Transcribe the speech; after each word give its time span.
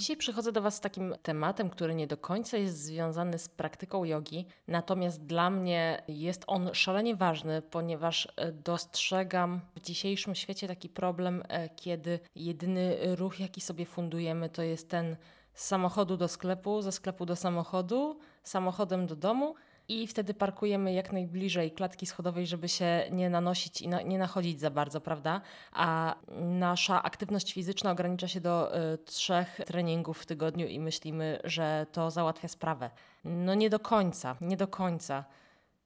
Dzisiaj 0.00 0.16
przychodzę 0.16 0.52
do 0.52 0.62
Was 0.62 0.74
z 0.74 0.80
takim 0.80 1.14
tematem, 1.22 1.70
który 1.70 1.94
nie 1.94 2.06
do 2.06 2.16
końca 2.16 2.56
jest 2.56 2.82
związany 2.82 3.38
z 3.38 3.48
praktyką 3.48 4.04
jogi, 4.04 4.46
natomiast 4.68 5.24
dla 5.24 5.50
mnie 5.50 6.02
jest 6.08 6.44
on 6.46 6.70
szalenie 6.74 7.16
ważny, 7.16 7.62
ponieważ 7.62 8.28
e, 8.36 8.52
dostrzegam 8.52 9.60
w 9.76 9.80
dzisiejszym 9.80 10.34
świecie 10.34 10.68
taki 10.68 10.88
problem, 10.88 11.42
e, 11.48 11.68
kiedy 11.68 12.18
jedyny 12.34 12.96
ruch, 13.16 13.40
jaki 13.40 13.60
sobie 13.60 13.86
fundujemy, 13.86 14.48
to 14.48 14.62
jest 14.62 14.88
ten 14.88 15.16
z 15.54 15.64
samochodu 15.64 16.16
do 16.16 16.28
sklepu, 16.28 16.82
ze 16.82 16.92
sklepu 16.92 17.26
do 17.26 17.36
samochodu, 17.36 18.18
samochodem 18.42 19.06
do 19.06 19.16
domu 19.16 19.54
i 19.90 20.06
wtedy 20.06 20.34
parkujemy 20.34 20.92
jak 20.92 21.12
najbliżej 21.12 21.70
klatki 21.70 22.06
schodowej, 22.06 22.46
żeby 22.46 22.68
się 22.68 23.04
nie 23.10 23.30
nanosić 23.30 23.82
i 23.82 23.88
na, 23.88 24.02
nie 24.02 24.18
nachodzić 24.18 24.60
za 24.60 24.70
bardzo, 24.70 25.00
prawda? 25.00 25.40
A 25.72 26.14
nasza 26.40 27.02
aktywność 27.02 27.52
fizyczna 27.52 27.90
ogranicza 27.90 28.28
się 28.28 28.40
do 28.40 28.76
y, 28.94 28.98
trzech 28.98 29.60
treningów 29.66 30.18
w 30.18 30.26
tygodniu 30.26 30.66
i 30.66 30.80
myślimy, 30.80 31.40
że 31.44 31.86
to 31.92 32.10
załatwia 32.10 32.48
sprawę. 32.48 32.90
No 33.24 33.54
nie 33.54 33.70
do 33.70 33.78
końca, 33.78 34.36
nie 34.40 34.56
do 34.56 34.68
końca. 34.68 35.24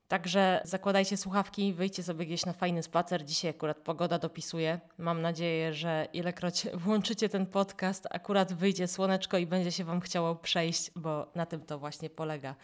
Także 0.08 0.60
zakładajcie 0.64 1.16
słuchawki, 1.16 1.72
wyjdźcie 1.72 2.02
sobie 2.02 2.26
gdzieś 2.26 2.46
na 2.46 2.52
fajny 2.52 2.82
spacer. 2.82 3.24
Dzisiaj 3.24 3.50
akurat 3.50 3.78
pogoda 3.78 4.18
dopisuje. 4.18 4.80
Mam 4.98 5.22
nadzieję, 5.22 5.74
że 5.74 6.08
ilekroć 6.12 6.66
włączycie 6.84 7.28
ten 7.28 7.46
podcast, 7.46 8.06
akurat 8.10 8.52
wyjdzie 8.52 8.88
słoneczko 8.88 9.38
i 9.38 9.46
będzie 9.46 9.72
się 9.72 9.84
Wam 9.84 10.00
chciało 10.00 10.34
przejść, 10.34 10.90
bo 10.96 11.26
na 11.34 11.46
tym 11.46 11.60
to 11.60 11.78
właśnie 11.78 12.10
polega. 12.10 12.54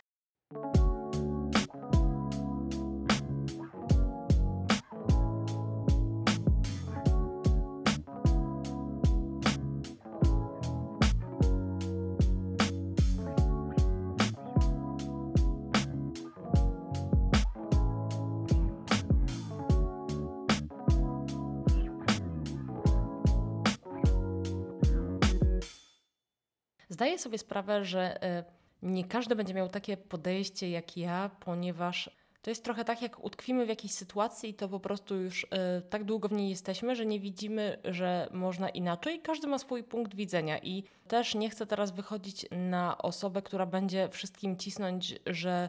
Zdaję 27.11 27.19
sobie 27.19 27.39
sprawę, 27.39 27.85
że 27.85 28.23
e, 28.23 28.45
nie 28.83 29.05
każdy 29.05 29.37
będzie 29.37 29.55
miał 29.55 29.69
takie 29.69 29.97
podejście 29.97 30.71
jak 30.71 30.97
ja, 30.97 31.31
ponieważ 31.41 32.11
to 32.43 32.51
jest 32.51 32.65
trochę 32.65 32.85
tak, 32.85 33.03
jak 33.03 33.25
utkwimy 33.25 33.67
w 33.67 33.69
jakiejś 33.69 33.93
sytuacji 33.93 34.51
i 34.51 34.55
to 34.55 34.69
po 34.69 34.81
prostu 34.81 35.17
już 35.17 35.45
y, 35.45 35.49
tak 35.91 36.05
długo 36.05 36.29
w 36.29 36.33
niej 36.33 36.51
jesteśmy, 36.51 36.97
że 36.97 37.07
nie 37.07 37.21
widzimy, 37.21 37.79
że 37.85 38.29
można 38.33 38.69
inaczej. 38.69 39.21
Każdy 39.21 39.47
ma 39.47 39.59
swój 39.59 39.85
punkt 39.85 40.15
widzenia 40.15 40.59
i 40.59 40.85
też 41.09 41.35
nie 41.35 41.51
chcę 41.51 41.67
teraz 41.67 41.91
wychodzić 41.91 42.47
na 42.51 42.99
osobę, 42.99 43.43
która 43.43 43.67
będzie 43.67 44.09
wszystkim 44.09 44.57
cisnąć, 44.57 45.15
że 45.27 45.69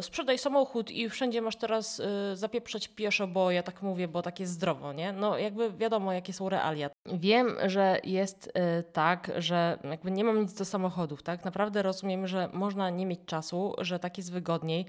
sprzedaj 0.00 0.38
samochód 0.38 0.90
i 0.90 1.08
wszędzie 1.08 1.42
masz 1.42 1.56
teraz 1.56 2.00
y, 2.00 2.36
zapieprzeć 2.36 2.88
pieszo, 2.88 3.26
bo 3.26 3.50
ja 3.50 3.62
tak 3.62 3.82
mówię, 3.82 4.08
bo 4.08 4.22
tak 4.22 4.40
jest 4.40 4.52
zdrowo, 4.52 4.92
nie? 4.92 5.12
No 5.12 5.38
jakby 5.38 5.72
wiadomo, 5.72 6.12
jakie 6.12 6.32
są 6.32 6.48
realia. 6.48 6.90
Wiem, 7.06 7.56
że 7.66 8.00
jest 8.04 8.46
y, 8.46 8.82
tak, 8.92 9.30
że 9.36 9.78
jakby 9.84 10.10
nie 10.10 10.24
mam 10.24 10.40
nic 10.40 10.54
do 10.54 10.64
samochodów, 10.64 11.22
tak? 11.22 11.44
Naprawdę 11.44 11.82
rozumiem, 11.82 12.26
że 12.26 12.48
można 12.52 12.90
nie 12.90 13.06
mieć 13.06 13.20
czasu, 13.26 13.74
że 13.78 13.98
tak 13.98 14.18
jest 14.18 14.32
wygodniej, 14.32 14.86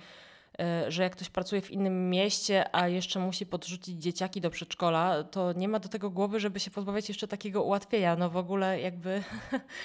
że 0.87 1.03
jak 1.03 1.15
ktoś 1.15 1.29
pracuje 1.29 1.61
w 1.61 1.71
innym 1.71 2.09
mieście, 2.09 2.75
a 2.75 2.87
jeszcze 2.87 3.19
musi 3.19 3.45
podrzucić 3.45 4.03
dzieciaki 4.03 4.41
do 4.41 4.49
przedszkola, 4.49 5.23
to 5.23 5.53
nie 5.53 5.67
ma 5.67 5.79
do 5.79 5.89
tego 5.89 6.09
głowy, 6.09 6.39
żeby 6.39 6.59
się 6.59 6.71
pozbawiać 6.71 7.09
jeszcze 7.09 7.27
takiego 7.27 7.63
ułatwienia. 7.63 8.15
No 8.15 8.29
w 8.29 8.37
ogóle 8.37 8.81
jakby, 8.81 9.23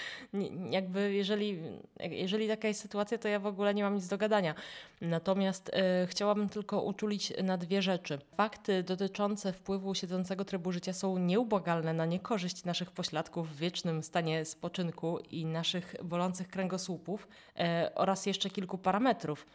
jakby 0.70 1.14
jeżeli, 1.14 1.62
jeżeli 2.00 2.48
taka 2.48 2.68
jest 2.68 2.80
sytuacja, 2.80 3.18
to 3.18 3.28
ja 3.28 3.38
w 3.38 3.46
ogóle 3.46 3.74
nie 3.74 3.82
mam 3.82 3.94
nic 3.94 4.08
do 4.08 4.18
gadania. 4.18 4.54
Natomiast 5.00 5.70
e, 5.72 6.06
chciałabym 6.06 6.48
tylko 6.48 6.82
uczulić 6.82 7.32
na 7.42 7.56
dwie 7.56 7.82
rzeczy. 7.82 8.18
Fakty 8.36 8.82
dotyczące 8.82 9.52
wpływu 9.52 9.94
siedzącego 9.94 10.44
trybu 10.44 10.72
życia 10.72 10.92
są 10.92 11.18
nieubłagalne 11.18 11.92
na 11.92 12.06
niekorzyść 12.06 12.64
naszych 12.64 12.90
pośladków 12.90 13.50
w 13.50 13.56
wiecznym 13.56 14.02
stanie 14.02 14.44
spoczynku 14.44 15.18
i 15.30 15.46
naszych 15.46 15.94
bolących 16.04 16.48
kręgosłupów 16.48 17.28
e, 17.58 17.90
oraz 17.94 18.26
jeszcze 18.26 18.50
kilku 18.50 18.78
parametrów. 18.78 19.46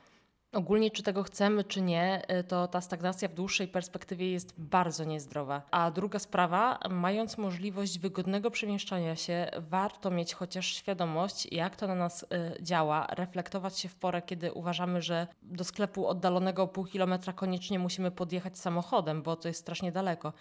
Ogólnie, 0.53 0.91
czy 0.91 1.03
tego 1.03 1.23
chcemy, 1.23 1.63
czy 1.63 1.81
nie, 1.81 2.21
y, 2.39 2.43
to 2.43 2.67
ta 2.67 2.81
stagnacja 2.81 3.27
w 3.27 3.33
dłuższej 3.33 3.67
perspektywie 3.67 4.31
jest 4.31 4.61
bardzo 4.61 5.03
niezdrowa. 5.03 5.61
A 5.71 5.91
druga 5.91 6.19
sprawa, 6.19 6.79
mając 6.89 7.37
możliwość 7.37 7.99
wygodnego 7.99 8.51
przemieszczania 8.51 9.15
się, 9.15 9.51
warto 9.57 10.11
mieć 10.11 10.33
chociaż 10.33 10.65
świadomość, 10.65 11.47
jak 11.51 11.75
to 11.75 11.87
na 11.87 11.95
nas 11.95 12.23
y, 12.23 12.63
działa, 12.63 13.07
reflektować 13.07 13.79
się 13.79 13.89
w 13.89 13.95
porę, 13.95 14.21
kiedy 14.21 14.53
uważamy, 14.53 15.01
że 15.01 15.27
do 15.41 15.63
sklepu 15.63 16.07
oddalonego 16.07 16.63
o 16.63 16.67
pół 16.67 16.85
kilometra 16.85 17.33
koniecznie 17.33 17.79
musimy 17.79 18.11
podjechać 18.11 18.57
samochodem, 18.57 19.21
bo 19.21 19.35
to 19.35 19.47
jest 19.47 19.59
strasznie 19.59 19.91
daleko. 19.91 20.33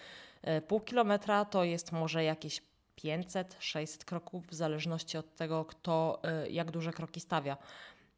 Y, 0.59 0.61
pół 0.61 0.81
kilometra 0.81 1.45
to 1.45 1.65
jest 1.65 1.93
może 1.93 2.25
jakieś 2.25 2.63
500-600 3.05 4.05
kroków, 4.05 4.47
w 4.47 4.55
zależności 4.55 5.19
od 5.19 5.37
tego, 5.37 5.65
kto 5.65 6.23
jak 6.51 6.71
duże 6.71 6.93
kroki 6.93 7.21
stawia. 7.21 7.57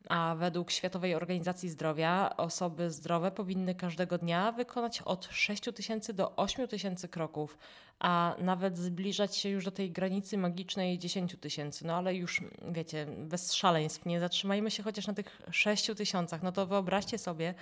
A 0.09 0.35
według 0.39 0.71
Światowej 0.71 1.15
Organizacji 1.15 1.69
Zdrowia 1.69 2.37
osoby 2.37 2.91
zdrowe 2.91 3.31
powinny 3.31 3.75
każdego 3.75 4.19
dnia 4.19 4.53
wykonać 4.53 5.03
od 5.03 5.29
6 5.31 5.63
tysięcy 5.75 6.13
do 6.13 6.37
8 6.37 6.69
tysięcy 6.69 7.09
kroków, 7.09 7.59
a 7.99 8.35
nawet 8.39 8.79
zbliżać 8.79 9.37
się 9.37 9.49
już 9.49 9.65
do 9.65 9.71
tej 9.71 9.91
granicy 9.91 10.39
magicznej 10.39 10.99
10 10.99 11.37
tysięcy. 11.41 11.87
No 11.87 11.95
ale 11.95 12.15
już 12.15 12.41
wiecie, 12.69 13.07
bez 13.19 13.53
szaleństw, 13.53 14.07
nie 14.07 14.21
zatrzymajmy 14.21 14.71
się 14.71 14.83
chociaż 14.83 15.07
na 15.07 15.15
tych 15.15 15.43
6 15.51 15.91
tysiącach. 15.97 16.43
No 16.43 16.53
to 16.53 16.67
wyobraźcie 16.67 17.19
sobie, 17.19 17.55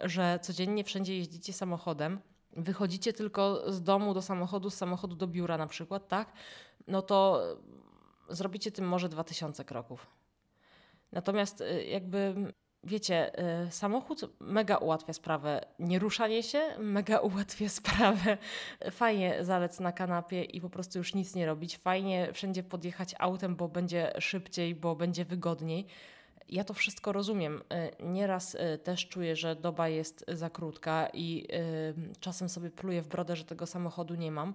że 0.00 0.38
codziennie 0.42 0.84
wszędzie 0.84 1.16
jeździcie 1.16 1.52
samochodem, 1.52 2.20
wychodzicie 2.56 3.12
tylko 3.12 3.72
z 3.72 3.82
domu 3.82 4.14
do 4.14 4.22
samochodu, 4.22 4.70
z 4.70 4.74
samochodu 4.74 5.16
do 5.16 5.26
biura 5.26 5.58
na 5.58 5.66
przykład, 5.66 6.08
tak? 6.08 6.32
No 6.88 7.02
to 7.02 7.42
zrobicie 8.28 8.72
tym 8.72 8.88
może 8.88 9.08
2000 9.08 9.64
kroków. 9.64 10.21
Natomiast 11.12 11.60
y, 11.60 11.84
jakby 11.84 12.34
wiecie, 12.84 13.32
y, 13.66 13.70
samochód 13.70 14.20
mega 14.40 14.76
ułatwia 14.76 15.12
sprawę. 15.12 15.60
Nieruszanie 15.78 16.42
się 16.42 16.60
mega 16.78 17.18
ułatwia 17.30 17.68
sprawę. 17.68 18.38
Fajnie 18.90 19.44
zalec 19.44 19.80
na 19.80 19.92
kanapie 19.92 20.44
i 20.44 20.60
po 20.60 20.70
prostu 20.70 20.98
już 20.98 21.14
nic 21.14 21.34
nie 21.34 21.46
robić. 21.46 21.76
Fajnie 21.76 22.32
wszędzie 22.32 22.62
podjechać 22.62 23.14
autem, 23.18 23.56
bo 23.56 23.68
będzie 23.68 24.12
szybciej, 24.18 24.74
bo 24.74 24.96
będzie 24.96 25.24
wygodniej. 25.24 25.86
Ja 26.48 26.64
to 26.64 26.74
wszystko 26.74 27.12
rozumiem. 27.12 27.62
Y, 28.00 28.04
nieraz 28.04 28.56
też 28.82 29.08
czuję, 29.08 29.36
że 29.36 29.56
doba 29.56 29.88
jest 29.88 30.24
za 30.28 30.50
krótka 30.50 31.08
i 31.12 31.48
czasem 32.20 32.48
sobie 32.48 32.70
pluję 32.70 33.02
w 33.02 33.08
brodę, 33.08 33.36
że 33.36 33.44
tego 33.44 33.66
samochodu 33.66 34.14
nie 34.14 34.32
mam. 34.32 34.54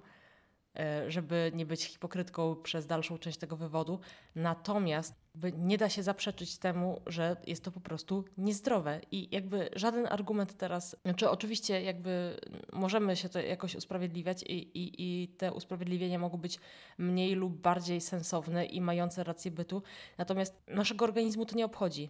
E, 0.80 1.12
żeby 1.12 1.52
nie 1.56 1.66
być 1.66 1.84
hipokrytką 1.84 2.56
przez 2.56 2.86
dalszą 2.86 3.18
część 3.18 3.38
tego 3.38 3.56
wywodu. 3.56 4.00
Natomiast 4.36 5.14
nie 5.58 5.78
da 5.78 5.90
się 5.90 6.04
zaprzeczyć 6.04 6.58
temu, 6.58 7.02
że 7.06 7.38
jest 7.48 7.64
to 7.64 7.72
po 7.72 7.80
prostu 7.80 8.26
niezdrowe. 8.38 9.02
I 9.12 9.36
jakby 9.36 9.70
żaden 9.76 10.08
argument 10.08 10.58
teraz, 10.58 10.96
znaczy 11.06 11.30
oczywiście 11.30 11.82
jakby 11.82 12.40
możemy 12.74 13.16
się 13.16 13.30
to 13.30 13.40
jakoś 13.40 13.76
usprawiedliwiać 13.76 14.44
i, 14.44 14.54
i, 14.54 14.94
i 14.98 15.28
te 15.28 15.54
usprawiedliwienia 15.54 16.20
mogą 16.20 16.38
być 16.38 16.60
mniej 16.98 17.36
lub 17.36 17.62
bardziej 17.62 18.02
sensowne 18.02 18.66
i 18.66 18.82
mające 18.82 19.24
rację 19.24 19.52
bytu, 19.52 19.84
natomiast 20.18 20.62
naszego 20.68 21.06
organizmu 21.06 21.46
to 21.46 21.56
nie 21.56 21.66
obchodzi. 21.66 22.10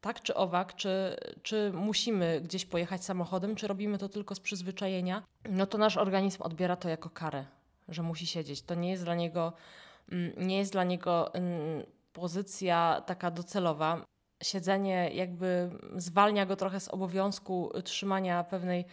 Tak 0.00 0.22
czy 0.22 0.34
owak, 0.34 0.74
czy, 0.74 1.16
czy 1.42 1.72
musimy 1.74 2.40
gdzieś 2.40 2.64
pojechać 2.64 3.04
samochodem, 3.04 3.54
czy 3.54 3.68
robimy 3.68 3.98
to 3.98 4.08
tylko 4.08 4.34
z 4.34 4.40
przyzwyczajenia, 4.40 5.22
no 5.50 5.66
to 5.66 5.78
nasz 5.78 5.96
organizm 5.96 6.42
odbiera 6.42 6.76
to 6.76 6.88
jako 6.88 7.10
karę 7.10 7.44
że 7.88 8.02
musi 8.02 8.26
siedzieć. 8.26 8.62
To 8.62 8.74
nie 8.74 8.90
jest 8.90 9.04
dla 9.04 9.14
niego, 9.14 9.52
mm, 10.12 10.32
nie 10.36 10.58
jest 10.58 10.72
dla 10.72 10.84
niego 10.84 11.34
mm, 11.34 11.82
pozycja 12.12 13.02
taka 13.06 13.30
docelowa. 13.30 14.04
Siedzenie 14.42 15.10
jakby 15.14 15.70
zwalnia 15.96 16.46
go 16.46 16.56
trochę 16.56 16.80
z 16.80 16.88
obowiązku 16.88 17.72
trzymania 17.84 18.44
pewnej 18.44 18.84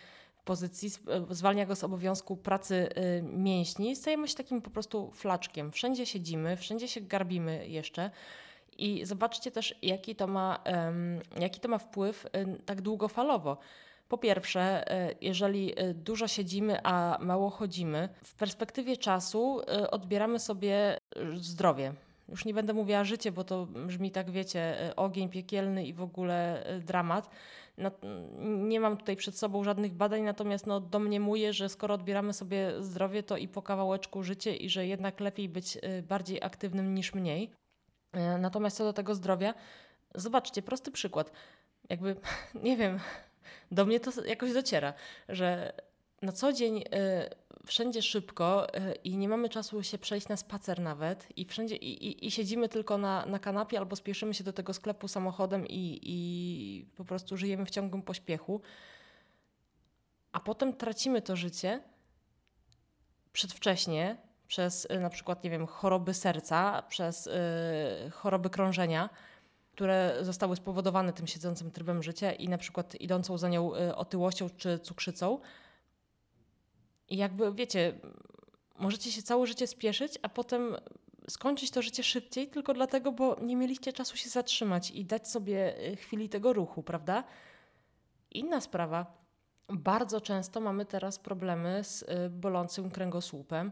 pozycji, 0.46 0.90
e, 1.08 1.36
zwalnia 1.36 1.66
go 1.66 1.76
z 1.76 1.84
obowiązku 1.84 2.38
pracy 2.38 2.90
y, 2.98 3.24
mięśni. 3.24 3.96
Stajemy 3.96 4.28
się 4.28 4.36
takim 4.36 4.62
po 4.62 4.70
prostu 4.70 5.12
flaczkiem. 5.12 5.72
Wszędzie 5.72 6.06
siedzimy, 6.06 6.58
wszędzie 6.58 6.88
się 6.88 7.02
garbimy 7.02 7.68
jeszcze. 7.68 8.12
I 8.78 9.06
zobaczcie 9.06 9.52
też, 9.52 9.76
jaki 9.82 10.16
to 10.16 10.28
ma, 10.28 10.64
jaki 11.40 11.60
to 11.60 11.70
ma 11.70 11.78
wpływ 11.78 12.26
y, 12.26 12.30
tak 12.66 12.82
długofalowo. 12.82 13.58
Po 14.12 14.18
pierwsze, 14.18 14.92
e, 14.92 15.16
jeżeli 15.22 15.80
e, 15.80 15.94
dużo 15.94 16.28
siedzimy, 16.28 16.80
a 16.84 17.18
mało 17.22 17.50
chodzimy, 17.50 18.10
w 18.24 18.34
perspektywie 18.36 18.98
czasu 18.98 19.62
e, 19.62 19.92
odbieramy 19.92 20.40
sobie 20.40 20.98
zdrowie. 21.36 21.94
Już 22.30 22.46
nie 22.46 22.54
będę 22.54 22.74
mówiła 22.74 23.04
życie, 23.04 23.32
bo 23.32 23.44
to 23.44 23.66
brzmi 23.66 24.12
tak, 24.12 24.32
wiecie, 24.32 24.94
ogień 24.96 25.30
piekielny 25.30 25.86
i 25.86 25.94
w 25.94 26.02
ogóle 26.02 26.66
dramat. 26.86 27.30
No, 27.78 27.92
nie 28.42 28.80
mam 28.80 28.98
tutaj 28.98 29.16
przed 29.16 29.38
sobą 29.38 29.64
żadnych 29.64 29.94
badań, 29.94 30.22
natomiast 30.22 30.68
no, 30.68 30.80
domniemuję, 30.80 31.54
że 31.54 31.70
skoro 31.70 31.96
odbieramy 31.96 32.34
sobie 32.34 32.84
zdrowie, 32.84 33.24
to 33.24 33.38
i 33.38 33.48
po 33.48 33.62
kawałeczku 33.62 34.24
życie 34.24 34.56
i 34.56 34.70
że 34.70 34.88
jednak 34.88 35.20
lepiej 35.20 35.50
być 35.50 35.78
bardziej 36.08 36.44
aktywnym 36.44 36.96
niż 36.96 37.14
mniej. 37.14 37.52
Natomiast 38.40 38.78
co 38.78 38.84
do 38.84 38.94
tego 38.94 39.16
zdrowia, 39.16 39.54
zobaczcie, 40.16 40.62
prosty 40.62 40.92
przykład. 40.92 41.32
Jakby, 41.90 42.16
nie 42.64 42.78
wiem, 42.78 43.00
do 43.72 43.86
mnie 43.86 44.00
to 44.00 44.26
jakoś 44.26 44.54
dociera, 44.54 44.94
że 45.30 45.74
na 46.22 46.32
co 46.32 46.54
dzień 46.54 46.78
y, 46.78 46.84
wszędzie 47.66 48.02
szybko 48.02 48.76
y, 48.76 48.96
i 49.04 49.18
nie 49.18 49.30
mamy 49.30 49.50
czasu 49.50 49.84
się 49.84 49.98
przejść 49.98 50.28
na 50.28 50.38
spacer 50.38 50.80
nawet 50.80 51.28
i 51.38 51.46
wszędzie 51.46 51.76
i, 51.76 52.08
i, 52.08 52.28
i, 52.28 52.32
siedzimy 52.32 52.70
tylko 52.70 52.98
na, 52.98 53.26
na 53.26 53.40
kanapie 53.40 53.80
albo 53.80 53.96
spieszymy 53.96 54.34
się 54.34 54.44
do 54.44 54.54
tego 54.54 54.74
sklepu 54.74 55.08
samochodem 55.08 55.68
i, 55.68 56.00
i 56.04 56.86
po 56.98 57.06
prostu 57.06 57.38
żyjemy 57.38 57.66
w 57.66 57.70
ciągłym 57.70 58.02
pośpiechu, 58.02 58.62
a 60.32 60.40
potem 60.40 60.74
tracimy 60.74 61.22
to 61.22 61.36
życie 61.36 61.82
przedwcześnie 63.34 64.18
przez 64.48 64.86
y, 64.86 65.00
na 65.00 65.10
przykład, 65.10 65.44
nie 65.44 65.50
wiem, 65.50 65.68
choroby 65.68 66.14
serca, 66.14 66.82
przez 66.82 67.30
choroby 68.12 68.50
krążenia, 68.50 69.10
które 69.82 70.18
zostały 70.22 70.56
spowodowane 70.56 71.14
tym 71.14 71.28
siedzącym 71.28 71.72
trybem 71.72 72.04
życia 72.04 72.32
i 72.32 72.50
na 72.50 72.58
przykład 72.58 72.96
idącą 72.96 73.38
za 73.38 73.50
nią 73.50 73.72
otyłością 73.96 74.50
czy 74.58 74.80
cukrzycą, 74.80 75.40
i 77.10 77.18
jakby 77.18 77.54
wiecie, 77.54 78.00
możecie 78.80 79.12
się 79.12 79.22
całe 79.22 79.48
życie 79.48 79.68
spieszyć, 79.68 80.20
a 80.22 80.30
potem 80.30 80.76
skończyć 81.30 81.72
to 81.72 81.82
życie 81.82 82.04
szybciej, 82.04 82.48
tylko 82.48 82.74
dlatego, 82.74 83.12
bo 83.12 83.38
nie 83.42 83.56
mieliście 83.56 83.94
czasu 83.94 84.18
się 84.18 84.30
zatrzymać 84.30 84.92
i 84.92 85.06
dać 85.06 85.28
sobie 85.30 85.88
y, 85.88 85.96
chwili 85.96 86.30
tego 86.30 86.54
ruchu, 86.54 86.84
prawda? 86.84 87.24
Inna 88.32 88.62
sprawa. 88.62 89.06
Bardzo 89.70 90.22
często 90.22 90.60
mamy 90.60 90.86
teraz 90.86 91.20
problemy 91.20 91.84
z 91.84 92.02
y, 92.02 92.30
bolącym 92.30 92.92
kręgosłupem. 92.92 93.72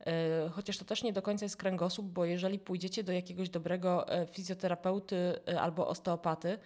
Y, 0.00 0.50
chociaż 0.50 0.78
to 0.78 0.84
też 0.84 1.02
nie 1.02 1.12
do 1.12 1.22
końca 1.22 1.44
jest 1.44 1.56
kręgosłup, 1.56 2.06
bo 2.06 2.24
jeżeli 2.24 2.58
pójdziecie 2.58 3.04
do 3.04 3.12
jakiegoś 3.12 3.50
dobrego 3.50 4.06
fizjoterapeuty 4.32 5.40
albo 5.58 5.88
osteopaty, 5.88 6.58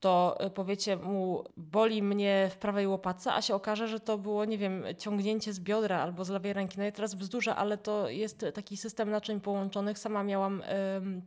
to 0.00 0.36
e, 0.40 0.50
powiecie 0.50 0.96
mu, 0.96 1.44
boli 1.56 2.02
mnie 2.02 2.50
w 2.52 2.56
prawej 2.56 2.86
łopatce, 2.86 3.32
a 3.32 3.42
się 3.42 3.54
okaże, 3.54 3.88
że 3.88 4.00
to 4.00 4.18
było, 4.18 4.44
nie 4.44 4.58
wiem, 4.58 4.84
ciągnięcie 4.98 5.52
z 5.52 5.60
biodra 5.60 5.98
albo 5.98 6.24
z 6.24 6.28
lewej 6.28 6.52
ręki. 6.52 6.78
No 6.78 6.86
i 6.86 6.92
teraz 6.92 7.14
bzdurza, 7.14 7.56
ale 7.56 7.78
to 7.78 8.08
jest 8.08 8.44
taki 8.54 8.76
system 8.76 9.10
naczyń 9.10 9.40
połączonych. 9.40 9.98
Sama 9.98 10.22
miałam 10.22 10.62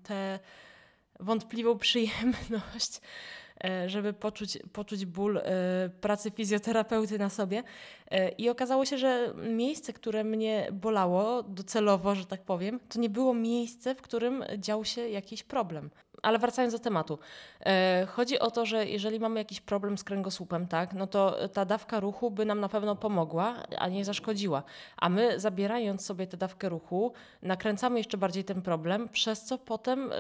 tę 0.04 0.40
wątpliwą 1.20 1.78
przyjemność 1.78 2.98
e, 2.98 3.02
żeby 3.88 4.14
poczuć, 4.14 4.58
poczuć 4.74 5.06
ból 5.06 5.38
e, 5.38 5.42
pracy 6.02 6.32
fizjoterapeuty 6.32 7.20
na 7.20 7.30
sobie. 7.30 7.64
I 8.38 8.50
okazało 8.50 8.86
się, 8.86 8.98
że 8.98 9.34
miejsce, 9.50 9.94
które 9.94 10.24
mnie 10.24 10.68
bolało 10.72 11.44
docelowo, 11.44 12.16
że 12.16 12.26
tak 12.26 12.42
powiem, 12.44 12.80
to 12.90 13.00
nie 13.00 13.10
było 13.10 13.34
miejsce, 13.34 13.96
w 13.96 14.02
którym 14.02 14.44
dział 14.58 14.86
się 14.86 15.10
jakiś 15.10 15.44
problem. 15.44 15.90
Ale 16.22 16.40
wracając 16.40 16.74
do 16.74 16.80
tematu. 16.80 17.20
E, 17.66 18.08
chodzi 18.10 18.40
o 18.40 18.52
to, 18.52 18.66
że 18.66 18.86
jeżeli 18.86 19.20
mamy 19.20 19.40
jakiś 19.40 19.62
problem 19.62 19.98
z 19.98 20.04
kręgosłupem, 20.04 20.68
tak, 20.68 20.94
no 20.94 21.08
to 21.08 21.48
ta 21.54 21.66
dawka 21.66 22.00
ruchu 22.00 22.32
by 22.32 22.46
nam 22.46 22.60
na 22.60 22.70
pewno 22.70 22.96
pomogła, 22.96 23.56
a 23.78 23.88
nie 23.88 24.06
zaszkodziła. 24.06 24.64
A 24.98 25.10
my 25.10 25.40
zabierając 25.40 26.06
sobie 26.06 26.28
tę 26.28 26.38
dawkę 26.38 26.70
ruchu, 26.70 27.14
nakręcamy 27.42 27.98
jeszcze 27.98 28.18
bardziej 28.18 28.44
ten 28.44 28.62
problem, 28.62 29.10
przez 29.10 29.44
co 29.44 29.58
potem 29.58 30.12
y, 30.12 30.16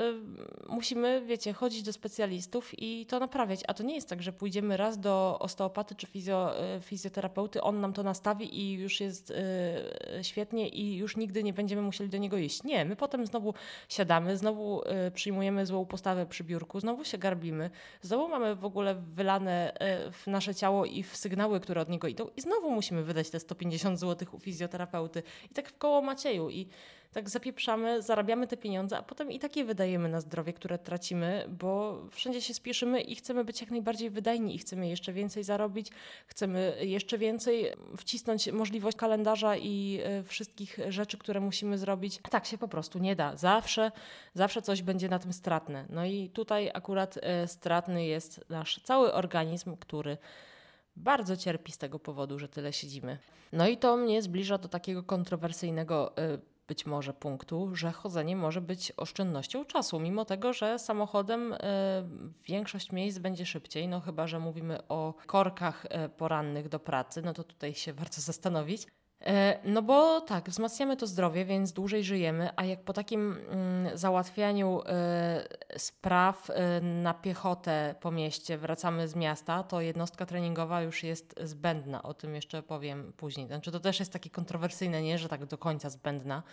musimy, 0.69 1.21
wiecie, 1.25 1.53
chodzić 1.53 1.83
do 1.83 1.93
specjalistów 1.93 2.79
i 2.79 3.05
to 3.05 3.19
naprawiać. 3.19 3.59
A 3.67 3.73
to 3.73 3.83
nie 3.83 3.95
jest 3.95 4.09
tak, 4.09 4.21
że 4.21 4.33
pójdziemy 4.33 4.77
raz 4.77 4.99
do 4.99 5.37
osteopaty 5.39 5.95
czy 5.95 6.07
fizjo, 6.07 6.51
fizjoterapeuty, 6.81 7.61
on 7.61 7.81
nam 7.81 7.93
to 7.93 8.03
nastawi 8.03 8.59
i 8.59 8.73
już 8.73 8.99
jest 8.99 9.33
świetnie 10.21 10.69
i 10.69 10.95
już 10.95 11.17
nigdy 11.17 11.43
nie 11.43 11.53
będziemy 11.53 11.81
musieli 11.81 12.09
do 12.09 12.17
niego 12.17 12.37
iść. 12.37 12.63
Nie, 12.63 12.85
my 12.85 12.95
potem 12.95 13.25
znowu 13.25 13.53
siadamy, 13.89 14.37
znowu 14.37 14.81
przyjmujemy 15.13 15.65
złą 15.65 15.85
postawę 15.89 16.25
przy 16.25 16.43
biurku, 16.43 16.79
znowu 16.79 17.05
się 17.05 17.17
garbimy, 17.17 17.69
znowu 18.01 18.27
mamy 18.27 18.55
w 18.55 18.65
ogóle 18.65 18.95
wylane 18.95 19.73
e, 19.73 20.11
w 20.11 20.27
nasze 20.27 20.55
ciało 20.55 20.85
i 20.85 21.03
w 21.03 21.17
sygnały, 21.17 21.59
które 21.59 21.81
od 21.81 21.89
niego 21.89 22.07
idą 22.07 22.27
i 22.37 22.41
znowu 22.41 22.71
musimy 22.71 23.03
wydać 23.03 23.29
te 23.29 23.39
150 23.39 23.99
zł 23.99 24.27
u 24.31 24.39
fizjoterapeuty. 24.39 25.23
I 25.51 25.53
tak 25.53 25.69
w 25.69 25.77
koło 25.77 26.01
Macieju. 26.01 26.49
I 26.49 26.67
tak 27.13 27.29
zapieprzamy, 27.29 28.01
zarabiamy 28.01 28.47
te 28.47 28.57
pieniądze, 28.57 28.97
a 28.97 29.03
potem 29.03 29.31
i 29.31 29.39
takie 29.39 29.65
wydajemy 29.65 30.09
na 30.09 30.21
zdrowie, 30.21 30.53
które 30.53 30.77
tracimy, 30.77 31.45
bo 31.49 32.01
wszędzie 32.11 32.41
się 32.41 32.53
spieszymy 32.53 33.01
i 33.01 33.15
chcemy 33.15 33.45
być 33.45 33.61
jak 33.61 33.71
najbardziej 33.71 34.09
wydajni 34.09 34.55
i 34.55 34.57
chcemy 34.57 34.87
jeszcze 34.87 35.13
więcej 35.13 35.43
zarobić, 35.43 35.91
chcemy 36.27 36.77
jeszcze 36.81 37.17
więcej 37.17 37.73
wcisnąć 37.97 38.51
możliwość 38.51 38.97
kalendarza 38.97 39.57
i 39.57 39.99
e, 40.03 40.23
wszystkich 40.23 40.79
rzeczy, 40.89 41.17
które 41.17 41.39
musimy 41.39 41.77
zrobić. 41.77 42.19
Tak 42.29 42.45
się 42.45 42.57
po 42.57 42.67
prostu 42.67 42.99
nie 42.99 43.15
da. 43.15 43.35
Zawsze, 43.35 43.91
zawsze 44.33 44.61
coś 44.61 44.81
będzie 44.81 45.09
na 45.09 45.19
tym 45.19 45.33
stratne. 45.33 45.85
No 45.89 46.05
i 46.05 46.29
tutaj 46.29 46.71
akurat 46.73 47.19
e, 47.21 47.47
stratny 47.47 48.05
jest 48.05 48.45
nasz 48.49 48.81
cały 48.83 49.13
organizm, 49.13 49.77
który 49.77 50.17
bardzo 50.95 51.37
cierpi 51.37 51.71
z 51.71 51.77
tego 51.77 51.99
powodu, 51.99 52.39
że 52.39 52.47
tyle 52.47 52.73
siedzimy. 52.73 53.17
No 53.51 53.67
i 53.67 53.77
to 53.77 53.97
mnie 53.97 54.21
zbliża 54.21 54.57
do 54.57 54.67
takiego 54.67 55.03
kontrowersyjnego 55.03 56.17
e, 56.17 56.37
być 56.69 56.85
może 56.85 57.13
punktu, 57.13 57.75
że 57.75 57.91
chodzenie 57.91 58.35
może 58.35 58.61
być 58.61 58.91
oszczędnością 58.97 59.65
czasu, 59.65 59.99
mimo 59.99 60.25
tego, 60.25 60.53
że 60.53 60.79
samochodem 60.79 61.53
y, 61.53 61.57
większość 62.45 62.91
miejsc 62.91 63.19
będzie 63.19 63.45
szybciej, 63.45 63.87
no 63.87 63.99
chyba, 63.99 64.27
że 64.27 64.39
mówimy 64.39 64.87
o 64.87 65.13
korkach 65.27 65.85
y, 65.85 66.09
porannych 66.09 66.69
do 66.69 66.79
pracy, 66.79 67.21
no 67.21 67.33
to 67.33 67.43
tutaj 67.43 67.75
się 67.75 67.93
warto 67.93 68.21
zastanowić. 68.21 68.87
E, 69.25 69.59
no 69.63 69.81
bo 69.81 70.21
tak, 70.21 70.49
wzmacniamy 70.49 70.97
to 70.97 71.07
zdrowie, 71.07 71.45
więc 71.45 71.73
dłużej 71.73 72.03
żyjemy, 72.03 72.49
a 72.55 72.65
jak 72.65 72.83
po 72.83 72.93
takim 72.93 73.37
mm, 73.49 73.97
załatwianiu 73.97 74.81
y, 74.81 75.79
spraw 75.79 76.49
y, 76.49 76.53
na 76.81 77.13
piechotę 77.13 77.95
po 77.99 78.11
mieście 78.11 78.57
wracamy 78.57 79.07
z 79.07 79.15
miasta, 79.15 79.63
to 79.63 79.81
jednostka 79.81 80.25
treningowa 80.25 80.81
już 80.81 81.03
jest 81.03 81.35
zbędna. 81.43 82.03
O 82.03 82.13
tym 82.13 82.35
jeszcze 82.35 82.63
powiem 82.63 83.13
później. 83.17 83.47
Znaczy 83.47 83.71
to 83.71 83.79
też 83.79 83.99
jest 83.99 84.13
takie 84.13 84.29
kontrowersyjne, 84.29 85.01
nie, 85.01 85.17
że 85.17 85.29
tak 85.29 85.45
do 85.45 85.57
końca 85.57 85.89
zbędna. 85.89 86.43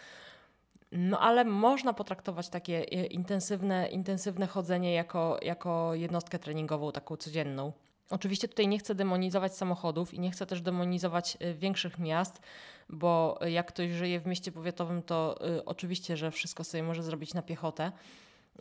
No 0.92 1.20
ale 1.20 1.44
można 1.44 1.92
potraktować 1.92 2.48
takie 2.48 2.82
intensywne, 3.10 3.88
intensywne 3.88 4.46
chodzenie 4.46 4.94
jako, 4.94 5.38
jako 5.42 5.94
jednostkę 5.94 6.38
treningową, 6.38 6.92
taką 6.92 7.16
codzienną. 7.16 7.72
Oczywiście 8.10 8.48
tutaj 8.48 8.68
nie 8.68 8.78
chcę 8.78 8.94
demonizować 8.94 9.56
samochodów 9.56 10.14
i 10.14 10.20
nie 10.20 10.30
chcę 10.30 10.46
też 10.46 10.60
demonizować 10.60 11.38
y, 11.42 11.54
większych 11.54 11.98
miast, 11.98 12.40
bo 12.88 13.38
jak 13.46 13.66
ktoś 13.66 13.90
żyje 13.90 14.20
w 14.20 14.26
mieście 14.26 14.52
powiatowym, 14.52 15.02
to 15.02 15.46
y, 15.58 15.64
oczywiście, 15.64 16.16
że 16.16 16.30
wszystko 16.30 16.64
sobie 16.64 16.82
może 16.82 17.02
zrobić 17.02 17.34
na 17.34 17.42
piechotę. 17.42 17.92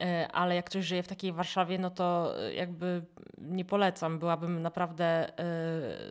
Y, 0.02 0.28
ale 0.32 0.56
jak 0.56 0.66
ktoś 0.66 0.86
żyje 0.86 1.04
w 1.04 1.08
takiej 1.08 1.34
Warszawie, 1.34 1.80
no 1.80 1.90
to 1.90 2.34
jakby 2.56 3.06
nie 3.38 3.66
polecam. 3.66 4.20
Byłabym 4.20 4.62
naprawdę 4.62 5.32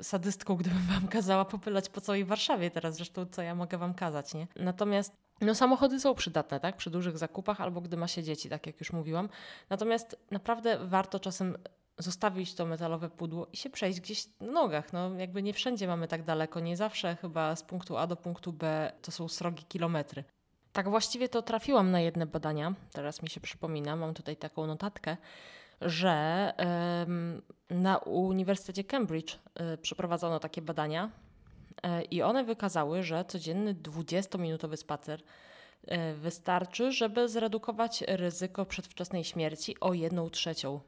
sadystką, 0.02 0.56
gdybym 0.60 0.82
wam 0.82 1.08
kazała 1.08 1.44
popylać 1.44 1.88
po 1.88 2.00
całej 2.00 2.24
Warszawie 2.24 2.70
teraz. 2.70 2.96
Zresztą 2.96 3.26
co 3.26 3.42
ja 3.42 3.54
mogę 3.54 3.78
wam 3.78 3.94
kazać, 3.94 4.34
nie? 4.34 4.46
Natomiast 4.56 5.12
no 5.40 5.54
samochody 5.54 6.00
są 6.00 6.14
przydatne, 6.14 6.60
tak? 6.60 6.76
Przy 6.76 6.90
dużych 6.90 7.18
zakupach 7.18 7.60
albo 7.60 7.80
gdy 7.80 7.96
ma 7.96 8.08
się 8.08 8.22
dzieci, 8.22 8.48
tak 8.48 8.66
jak 8.66 8.80
już 8.80 8.92
mówiłam. 8.92 9.28
Natomiast 9.70 10.16
naprawdę 10.30 10.78
warto 10.86 11.20
czasem 11.20 11.56
zostawić 11.98 12.54
to 12.54 12.66
metalowe 12.66 13.10
pudło 13.10 13.46
i 13.52 13.56
się 13.56 13.70
przejść 13.70 14.00
gdzieś 14.00 14.26
na 14.40 14.52
nogach. 14.52 14.92
No, 14.92 15.14
jakby 15.14 15.42
nie 15.42 15.52
wszędzie 15.52 15.86
mamy 15.86 16.08
tak 16.08 16.22
daleko, 16.22 16.60
nie 16.60 16.76
zawsze 16.76 17.16
chyba 17.16 17.56
z 17.56 17.62
punktu 17.62 17.96
A 17.96 18.06
do 18.06 18.16
punktu 18.16 18.52
B 18.52 18.92
to 19.02 19.12
są 19.12 19.28
srogi 19.28 19.64
kilometry. 19.64 20.24
Tak 20.72 20.88
właściwie 20.88 21.28
to 21.28 21.42
trafiłam 21.42 21.90
na 21.90 22.00
jedne 22.00 22.26
badania, 22.26 22.74
teraz 22.92 23.22
mi 23.22 23.28
się 23.28 23.40
przypomina, 23.40 23.96
mam 23.96 24.14
tutaj 24.14 24.36
taką 24.36 24.66
notatkę, 24.66 25.16
że 25.80 26.52
na 27.70 27.98
Uniwersytecie 27.98 28.84
Cambridge 28.84 29.34
y, 29.34 29.78
przeprowadzono 29.78 30.40
takie 30.40 30.62
badania 30.62 31.10
y, 31.86 32.02
i 32.02 32.22
one 32.22 32.44
wykazały, 32.44 33.02
że 33.02 33.24
codzienny 33.24 33.74
20-minutowy 33.74 34.76
spacer 34.76 35.20
y, 35.20 36.14
wystarczy, 36.14 36.92
żeby 36.92 37.28
zredukować 37.28 38.04
ryzyko 38.08 38.66
przedwczesnej 38.66 39.24
śmierci 39.24 39.80
o 39.80 39.94
1 39.94 40.30
trzecią 40.30 40.80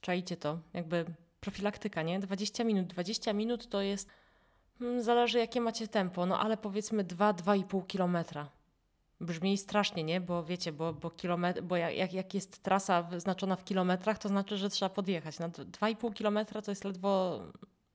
Czajcie 0.00 0.36
to, 0.36 0.58
jakby 0.74 1.04
profilaktyka, 1.40 2.02
nie? 2.02 2.20
20 2.20 2.64
minut. 2.64 2.86
20 2.86 3.32
minut 3.32 3.68
to 3.68 3.80
jest, 3.80 4.08
hmm, 4.78 5.02
zależy 5.02 5.38
jakie 5.38 5.60
macie 5.60 5.88
tempo, 5.88 6.26
no 6.26 6.40
ale 6.40 6.56
powiedzmy 6.56 7.04
2-2,5 7.04 7.86
kilometra. 7.86 8.48
Brzmi 9.20 9.58
strasznie, 9.58 10.04
nie? 10.04 10.20
Bo 10.20 10.44
wiecie, 10.44 10.72
bo, 10.72 10.92
bo, 10.92 11.10
kilometr, 11.10 11.62
bo 11.62 11.76
jak, 11.76 12.12
jak 12.12 12.34
jest 12.34 12.62
trasa 12.62 13.02
wyznaczona 13.02 13.56
w 13.56 13.64
kilometrach, 13.64 14.18
to 14.18 14.28
znaczy, 14.28 14.56
że 14.56 14.70
trzeba 14.70 14.88
podjechać. 14.88 15.38
No, 15.38 15.48
2,5 15.48 16.12
kilometra 16.14 16.62
to 16.62 16.70
jest 16.70 16.84
ledwo 16.84 17.40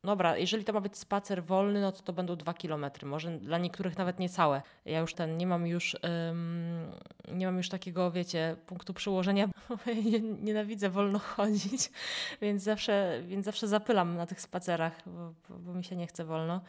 Dobra, 0.05 0.37
jeżeli 0.37 0.63
to 0.65 0.73
ma 0.73 0.81
być 0.81 0.97
spacer 0.97 1.43
wolny, 1.43 1.81
no 1.81 1.91
to 1.91 2.01
to 2.01 2.13
będą 2.13 2.35
dwa 2.35 2.53
kilometry, 2.53 3.07
może 3.07 3.31
dla 3.37 3.57
niektórych 3.57 3.97
nawet 3.97 4.19
niecałe. 4.19 4.61
Ja 4.85 4.99
już 4.99 5.13
ten, 5.13 5.37
nie 5.37 5.47
mam 5.47 5.67
już, 5.67 5.97
ym, 6.29 6.91
nie 7.31 7.45
mam 7.45 7.57
już 7.57 7.69
takiego, 7.69 8.11
wiecie, 8.11 8.55
punktu 8.65 8.93
przyłożenia, 8.93 9.47
nienawidzę 10.43 10.89
wolno 10.89 11.19
chodzić, 11.19 11.91
więc 12.41 12.63
zawsze, 12.63 13.21
więc 13.27 13.45
zawsze 13.45 13.67
zapylam 13.67 14.15
na 14.15 14.25
tych 14.25 14.41
spacerach, 14.41 15.01
bo, 15.05 15.33
bo, 15.49 15.59
bo 15.59 15.73
mi 15.73 15.83
się 15.83 15.95
nie 15.95 16.07
chce 16.07 16.25
wolno. 16.25 16.61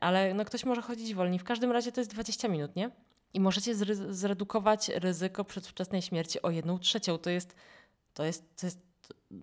Ale 0.00 0.34
no 0.34 0.44
ktoś 0.44 0.64
może 0.64 0.82
chodzić 0.82 1.14
wolniej. 1.14 1.38
W 1.38 1.44
każdym 1.44 1.72
razie 1.72 1.92
to 1.92 2.00
jest 2.00 2.10
20 2.10 2.48
minut, 2.48 2.76
nie? 2.76 2.90
i 3.36 3.40
możecie 3.40 3.74
zredukować 4.10 4.88
ryzyko 4.88 5.44
przedwczesnej 5.44 6.02
śmierci 6.02 6.42
o 6.42 6.50
jedną 6.50 6.78
trzecią. 6.78 7.18
To 7.18 7.30
jest, 7.30 7.54
to 8.14 8.24
jest, 8.24 8.56
to 8.56 8.66
jest 8.66 8.85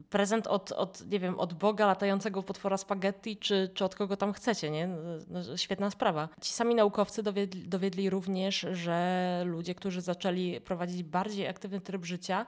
prezent 0.09 0.47
od, 0.47 0.71
od, 0.71 1.05
nie 1.05 1.19
wiem, 1.19 1.39
od 1.39 1.53
Boga 1.53 1.85
latającego 1.85 2.43
potwora 2.43 2.77
spaghetti, 2.77 3.37
czy, 3.37 3.71
czy 3.73 3.85
od 3.85 3.95
kogo 3.95 4.17
tam 4.17 4.33
chcecie, 4.33 4.71
nie? 4.71 4.87
No, 4.87 4.99
no 5.29 5.57
świetna 5.57 5.91
sprawa. 5.91 6.29
Ci 6.41 6.53
sami 6.53 6.75
naukowcy 6.75 7.23
dowiedli, 7.23 7.67
dowiedli 7.67 8.09
również, 8.09 8.65
że 8.71 9.43
ludzie, 9.45 9.75
którzy 9.75 10.01
zaczęli 10.01 10.61
prowadzić 10.61 11.03
bardziej 11.03 11.47
aktywny 11.47 11.81
tryb 11.81 12.05
życia, 12.05 12.45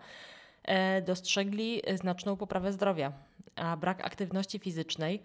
e, 0.63 1.01
dostrzegli 1.01 1.81
znaczną 1.95 2.35
poprawę 2.37 2.73
zdrowia, 2.73 3.13
a 3.55 3.77
brak 3.77 4.05
aktywności 4.05 4.59
fizycznej, 4.59 5.21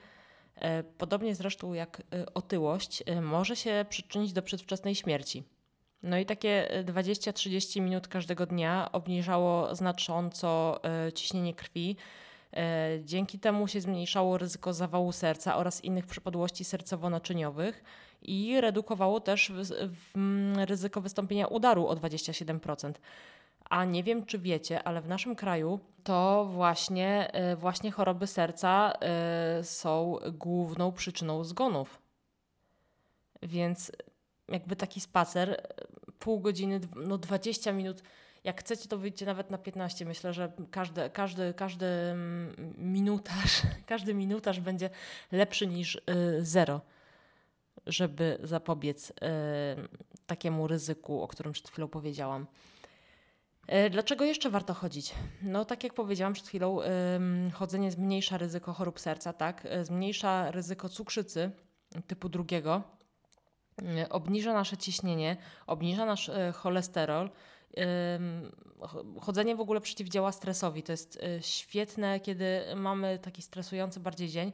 e, 0.57 0.83
podobnie 0.83 1.35
zresztą 1.35 1.73
jak 1.73 2.03
e, 2.13 2.35
otyłość, 2.35 3.03
e, 3.07 3.21
może 3.21 3.57
się 3.57 3.85
przyczynić 3.89 4.33
do 4.33 4.43
przedwczesnej 4.43 4.95
śmierci. 4.95 5.45
No 6.03 6.19
i 6.19 6.27
takie 6.27 6.69
20-30 6.85 7.79
e, 7.79 7.83
minut 7.83 8.09
każdego 8.09 8.47
dnia 8.47 8.93
obniżało 8.93 9.75
znacząco 9.75 10.81
e, 10.85 11.13
ciśnienie 11.13 11.55
krwi. 11.55 11.97
E, 12.53 12.89
dzięki 13.05 13.39
temu 13.39 13.69
się 13.69 13.81
zmniejszało 13.81 14.39
ryzyko 14.39 14.73
zawału 14.73 15.13
serca 15.13 15.57
oraz 15.57 15.85
innych 15.85 16.07
przypadłości 16.07 16.65
sercowo-naczyniowych 16.65 17.73
i 18.23 18.61
redukowało 18.61 19.21
też 19.21 19.53
ryzyko 20.67 21.01
wystąpienia 21.01 21.47
udaru 21.47 21.87
o 21.87 21.95
27%. 21.95 22.93
A 23.71 23.85
nie 23.85 24.03
wiem, 24.03 24.27
czy 24.27 24.39
wiecie, 24.39 24.83
ale 24.83 25.01
w 25.01 25.09
naszym 25.09 25.37
kraju 25.37 25.81
to 26.05 26.45
właśnie, 26.45 27.33
właśnie 27.57 27.91
choroby 27.91 28.27
serca 28.27 28.93
są 29.63 30.19
główną 30.33 30.93
przyczyną 30.93 31.45
zgonów. 31.45 32.03
Więc 33.43 33.93
jakby 34.51 34.77
taki 34.77 35.01
spacer, 35.01 35.67
pół 36.19 36.41
godziny, 36.41 36.81
no 36.97 37.19
20 37.19 37.73
minut. 37.73 38.03
Jak 38.45 38.61
chcecie, 38.61 38.89
to 38.89 38.99
wyjdźcie 38.99 39.27
nawet 39.27 39.51
na 39.51 39.59
15. 39.59 40.05
Myślę, 40.05 40.33
że 40.33 40.53
każdy, 40.71 41.11
każdy, 41.11 41.55
każdy 41.55 41.87
mm, 41.87 42.75
minutarz, 42.79 43.63
każdy 43.87 44.15
minutarz 44.15 44.61
będzie 44.61 44.91
lepszy 45.33 45.67
niż 45.67 45.95
y, 45.95 46.01
zero, 46.43 46.81
żeby 47.87 48.39
zapobiec 48.43 49.11
y, 49.11 49.15
takiemu 50.27 50.67
ryzyku, 50.67 51.23
o 51.23 51.29
którym 51.29 51.53
przed 51.53 51.71
chwilą 51.71 51.89
powiedziałam. 51.89 52.47
Y, 53.87 53.91
dlaczego 53.91 54.25
jeszcze 54.25 54.51
warto 54.51 54.75
chodzić? 54.75 55.15
No, 55.43 55.65
tak 55.65 55.85
jak 55.85 55.95
powiedziałam 55.95 56.33
przed 56.33 56.49
chwilą, 56.49 56.79
chodzenie 57.53 57.91
zmniejsza 57.91 58.39
ryzyko 58.39 58.73
chorób 58.73 59.01
serca, 59.01 59.33
tak? 59.33 59.69
Zmniejsza 59.83 60.51
ryzyko 60.51 60.89
cukrzycy 60.89 61.51
typu 62.07 62.29
drugiego 62.29 62.83
obniża 64.11 64.53
nasze 64.53 64.77
ciśnienie, 64.77 65.37
obniża 65.67 66.07
nasz 66.07 66.29
y, 66.29 66.53
cholesterol. 66.53 67.31
Chodzenie 69.21 69.57
w 69.57 69.61
ogóle 69.61 69.81
przeciwdziała 69.81 70.33
stresowi. 70.33 70.83
To 70.83 70.93
jest 70.93 71.17
y, 71.17 71.43
świetne, 71.43 72.21
kiedy 72.21 72.63
mamy 72.77 73.19
taki 73.19 73.43
stresujący 73.43 74.01
bardziej 74.01 74.29
dzień. 74.29 74.53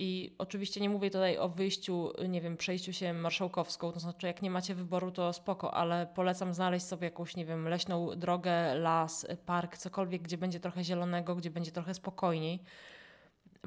I 0.00 0.34
oczywiście 0.38 0.80
nie 0.80 0.90
mówię 0.90 1.10
tutaj 1.10 1.38
o 1.38 1.48
wyjściu, 1.48 2.12
nie 2.28 2.40
wiem, 2.40 2.56
przejściu 2.56 2.92
się 2.92 3.12
marszałkowską, 3.12 3.92
to 3.92 4.00
znaczy 4.00 4.26
jak 4.26 4.42
nie 4.42 4.50
macie 4.50 4.74
wyboru, 4.74 5.10
to 5.10 5.32
spoko, 5.32 5.74
ale 5.74 6.06
polecam 6.14 6.54
znaleźć 6.54 6.86
sobie 6.86 7.04
jakąś, 7.04 7.36
nie 7.36 7.46
wiem, 7.46 7.68
leśną 7.68 8.10
drogę, 8.16 8.74
las, 8.74 9.26
park, 9.46 9.76
cokolwiek, 9.76 10.22
gdzie 10.22 10.38
będzie 10.38 10.60
trochę 10.60 10.84
zielonego, 10.84 11.34
gdzie 11.34 11.50
będzie 11.50 11.72
trochę 11.72 11.94
spokojniej 11.94 12.62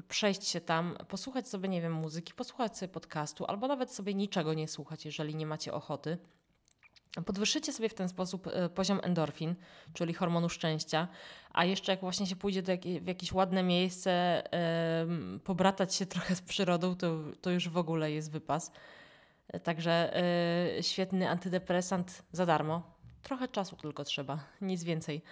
przejść 0.08 0.48
się 0.48 0.60
tam, 0.60 0.96
posłuchać 1.08 1.48
sobie, 1.48 1.68
nie 1.68 1.82
wiem, 1.82 1.92
muzyki, 1.92 2.34
posłuchać 2.34 2.78
sobie 2.78 2.92
podcastu, 2.92 3.46
albo 3.46 3.68
nawet 3.68 3.92
sobie 3.92 4.14
niczego 4.14 4.54
nie 4.54 4.68
słuchać, 4.68 5.04
jeżeli 5.04 5.34
nie 5.34 5.46
macie 5.46 5.72
ochoty. 5.72 6.18
Podwyższycie 7.26 7.72
sobie 7.72 7.88
w 7.88 7.94
ten 7.94 8.08
sposób 8.08 8.46
e, 8.46 8.68
poziom 8.68 9.00
endorfin, 9.02 9.54
czyli 9.92 10.14
hormonu 10.14 10.48
szczęścia, 10.48 11.08
a 11.52 11.64
jeszcze 11.64 11.92
jak 11.92 12.00
właśnie 12.00 12.26
się 12.26 12.36
pójdzie 12.36 12.62
do 12.62 12.72
jak, 12.72 12.80
w 12.82 13.06
jakieś 13.06 13.32
ładne 13.32 13.62
miejsce, 13.62 14.42
yy, 15.32 15.38
pobratać 15.38 15.94
się 15.94 16.06
trochę 16.06 16.36
z 16.36 16.42
przyrodą, 16.42 16.96
to, 16.96 17.18
to 17.40 17.50
już 17.50 17.68
w 17.68 17.76
ogóle 17.76 18.12
jest 18.12 18.30
wypas. 18.30 18.72
Także 19.62 20.12
yy, 20.76 20.82
świetny 20.82 21.30
antydepresant 21.30 22.22
za 22.32 22.46
darmo. 22.46 22.82
Trochę 23.22 23.48
czasu 23.48 23.76
tylko 23.76 24.04
trzeba, 24.04 24.38
nic 24.60 24.84
więcej. 24.84 25.22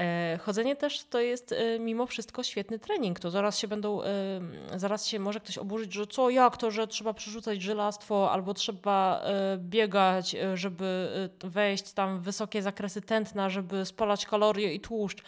E, 0.00 0.38
chodzenie 0.42 0.76
też 0.76 1.04
to 1.04 1.20
jest 1.20 1.52
e, 1.52 1.78
mimo 1.78 2.06
wszystko 2.06 2.42
świetny 2.42 2.78
trening. 2.78 3.20
To 3.20 3.30
zaraz 3.30 3.58
się 3.58 3.68
będą, 3.68 4.02
e, 4.02 4.08
zaraz 4.76 5.06
się 5.06 5.18
może 5.18 5.40
ktoś 5.40 5.58
oburzyć, 5.58 5.92
że 5.92 6.06
co, 6.06 6.30
jak 6.30 6.56
to, 6.56 6.70
że 6.70 6.86
trzeba 6.86 7.14
przerzucać 7.14 7.62
żelastwo 7.62 8.32
albo 8.32 8.54
trzeba 8.54 9.22
biegać, 9.58 10.36
żeby 10.54 11.08
wejść 11.44 11.92
tam 11.92 12.18
w 12.18 12.22
wysokie 12.22 12.62
zakresy 12.62 13.02
tętna, 13.02 13.50
żeby 13.50 13.84
spalać 13.84 14.26
kalorie 14.26 14.74
i 14.74 14.80
tłuszcz. 14.80 15.22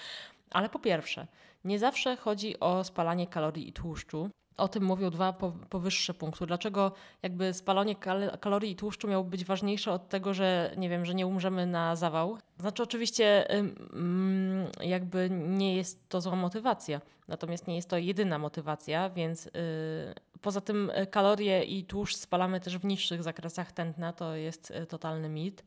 Ale 0.50 0.68
po 0.68 0.78
pierwsze, 0.78 1.26
nie 1.64 1.78
zawsze 1.78 2.16
chodzi 2.16 2.60
o 2.60 2.84
spalanie 2.84 3.26
kalorii 3.26 3.68
i 3.68 3.72
tłuszczu. 3.72 4.30
O 4.56 4.68
tym 4.68 4.84
mówią 4.84 5.10
dwa 5.10 5.34
powyższe 5.70 6.14
punkty. 6.14 6.46
Dlaczego 6.46 6.92
jakby 7.22 7.52
spalanie 7.52 7.96
kal 7.96 8.38
kalorii 8.40 8.72
i 8.72 8.76
tłuszczu 8.76 9.08
miało 9.08 9.24
być 9.24 9.44
ważniejsze 9.44 9.92
od 9.92 10.08
tego, 10.08 10.34
że 10.34 10.74
nie 10.76 10.88
wiem, 10.88 11.04
że 11.04 11.14
nie 11.14 11.26
umrzemy 11.26 11.66
na 11.66 11.96
zawał? 11.96 12.38
Znaczy 12.58 12.82
oczywiście 12.82 13.48
jakby 14.80 15.28
nie 15.30 15.76
jest 15.76 16.08
to 16.08 16.20
zła 16.20 16.36
motywacja, 16.36 17.00
natomiast 17.28 17.66
nie 17.66 17.76
jest 17.76 17.88
to 17.88 17.98
jedyna 17.98 18.38
motywacja, 18.38 19.10
więc 19.10 19.46
y, 19.46 19.50
poza 20.40 20.60
tym 20.60 20.92
kalorie 21.10 21.64
i 21.64 21.84
tłuszcz 21.84 22.16
spalamy 22.16 22.60
też 22.60 22.78
w 22.78 22.84
niższych 22.84 23.22
zakresach 23.22 23.72
tętna, 23.72 24.12
to 24.12 24.36
jest 24.36 24.70
y, 24.70 24.86
totalny 24.86 25.28
mit. 25.28 25.64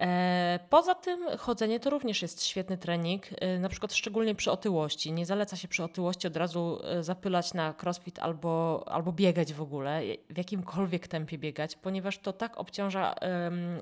E, 0.00 0.58
poza 0.70 0.94
tym 0.94 1.38
chodzenie 1.38 1.80
to 1.80 1.90
również 1.90 2.22
jest 2.22 2.44
świetny 2.44 2.78
trening, 2.78 3.26
e, 3.40 3.58
na 3.58 3.68
przykład 3.68 3.92
szczególnie 3.92 4.34
przy 4.34 4.50
otyłości. 4.50 5.12
Nie 5.12 5.26
zaleca 5.26 5.56
się 5.56 5.68
przy 5.68 5.84
otyłości 5.84 6.26
od 6.26 6.36
razu 6.36 6.80
e, 6.84 7.02
zapylać 7.02 7.54
na 7.54 7.74
crossfit 7.82 8.18
albo, 8.18 8.84
albo 8.86 9.12
biegać 9.12 9.54
w 9.54 9.62
ogóle, 9.62 10.02
w 10.30 10.38
jakimkolwiek 10.38 11.08
tempie 11.08 11.38
biegać, 11.38 11.76
ponieważ 11.76 12.18
to 12.18 12.32
tak 12.32 12.58
obciąża 12.58 13.14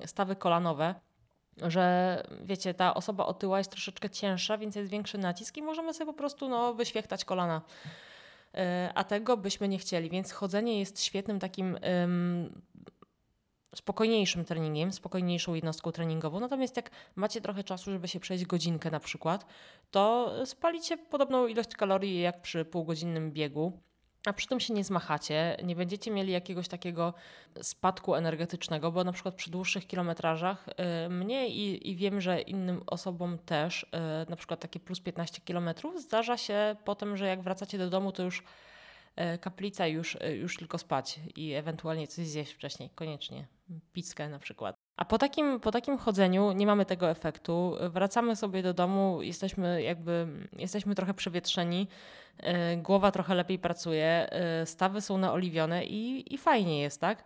stawy 0.05 0.35
kolanowe, 0.35 0.95
że 1.57 2.23
wiecie, 2.43 2.73
ta 2.73 2.93
osoba 2.93 3.25
otyła 3.25 3.57
jest 3.57 3.71
troszeczkę 3.71 4.09
cięższa, 4.09 4.57
więc 4.57 4.75
jest 4.75 4.89
większy 4.89 5.17
nacisk 5.17 5.57
i 5.57 5.61
możemy 5.61 5.93
sobie 5.93 6.05
po 6.05 6.17
prostu 6.17 6.49
no, 6.49 6.73
wyświechtać 6.73 7.25
kolana. 7.25 7.61
A 8.95 9.03
tego 9.03 9.37
byśmy 9.37 9.67
nie 9.67 9.77
chcieli, 9.77 10.09
więc 10.09 10.31
chodzenie 10.31 10.79
jest 10.79 11.03
świetnym 11.03 11.39
takim 11.39 11.77
spokojniejszym 13.77 14.45
treningiem, 14.45 14.93
spokojniejszą 14.93 15.53
jednostką 15.53 15.91
treningową. 15.91 16.39
Natomiast 16.39 16.75
jak 16.75 16.91
macie 17.15 17.41
trochę 17.41 17.63
czasu, 17.63 17.91
żeby 17.91 18.07
się 18.07 18.19
przejść 18.19 18.45
godzinkę 18.45 18.91
na 18.91 18.99
przykład, 18.99 19.45
to 19.91 20.33
spalicie 20.45 20.97
podobną 20.97 21.47
ilość 21.47 21.75
kalorii 21.75 22.21
jak 22.21 22.41
przy 22.41 22.65
półgodzinnym 22.65 23.31
biegu. 23.31 23.79
A 24.25 24.33
przy 24.33 24.47
tym 24.47 24.59
się 24.59 24.73
nie 24.73 24.83
zmachacie, 24.83 25.57
nie 25.63 25.75
będziecie 25.75 26.11
mieli 26.11 26.31
jakiegoś 26.31 26.67
takiego 26.67 27.13
spadku 27.61 28.15
energetycznego, 28.15 28.91
bo 28.91 29.03
na 29.03 29.11
przykład 29.11 29.35
przy 29.35 29.51
dłuższych 29.51 29.87
kilometrażach 29.87 30.67
y, 31.05 31.09
mnie 31.09 31.49
i, 31.49 31.89
i 31.91 31.95
wiem, 31.95 32.21
że 32.21 32.41
innym 32.41 32.83
osobom 32.87 33.37
też, 33.37 33.83
y, 33.83 34.29
na 34.29 34.35
przykład 34.35 34.59
takie 34.59 34.79
plus 34.79 34.99
15 34.99 35.41
kilometrów, 35.41 36.01
zdarza 36.01 36.37
się 36.37 36.75
potem, 36.85 37.17
że 37.17 37.27
jak 37.27 37.41
wracacie 37.41 37.77
do 37.77 37.89
domu, 37.89 38.11
to 38.11 38.23
już 38.23 38.43
E, 39.17 39.37
kaplica 39.37 39.87
już, 39.87 40.15
e, 40.15 40.35
już 40.35 40.57
tylko 40.57 40.77
spać 40.77 41.19
i 41.35 41.53
ewentualnie 41.53 42.07
coś 42.07 42.27
zjeść 42.27 42.53
wcześniej, 42.53 42.89
koniecznie. 42.89 43.47
Pizzkę 43.93 44.29
na 44.29 44.39
przykład. 44.39 44.75
A 44.97 45.05
po 45.05 45.17
takim, 45.17 45.59
po 45.59 45.71
takim 45.71 45.97
chodzeniu 45.97 46.51
nie 46.51 46.67
mamy 46.67 46.85
tego 46.85 47.09
efektu. 47.09 47.75
Wracamy 47.89 48.35
sobie 48.35 48.63
do 48.63 48.73
domu, 48.73 49.21
jesteśmy 49.21 49.81
jakby, 49.83 50.27
jesteśmy 50.53 50.95
trochę 50.95 51.13
przewietrzeni, 51.13 51.87
e, 52.37 52.77
głowa 52.77 53.11
trochę 53.11 53.35
lepiej 53.35 53.59
pracuje, 53.59 54.29
stawy 54.65 55.01
są 55.01 55.17
naoliwione 55.17 55.85
i, 55.85 56.33
i 56.33 56.37
fajnie 56.37 56.81
jest, 56.81 57.01
tak? 57.01 57.23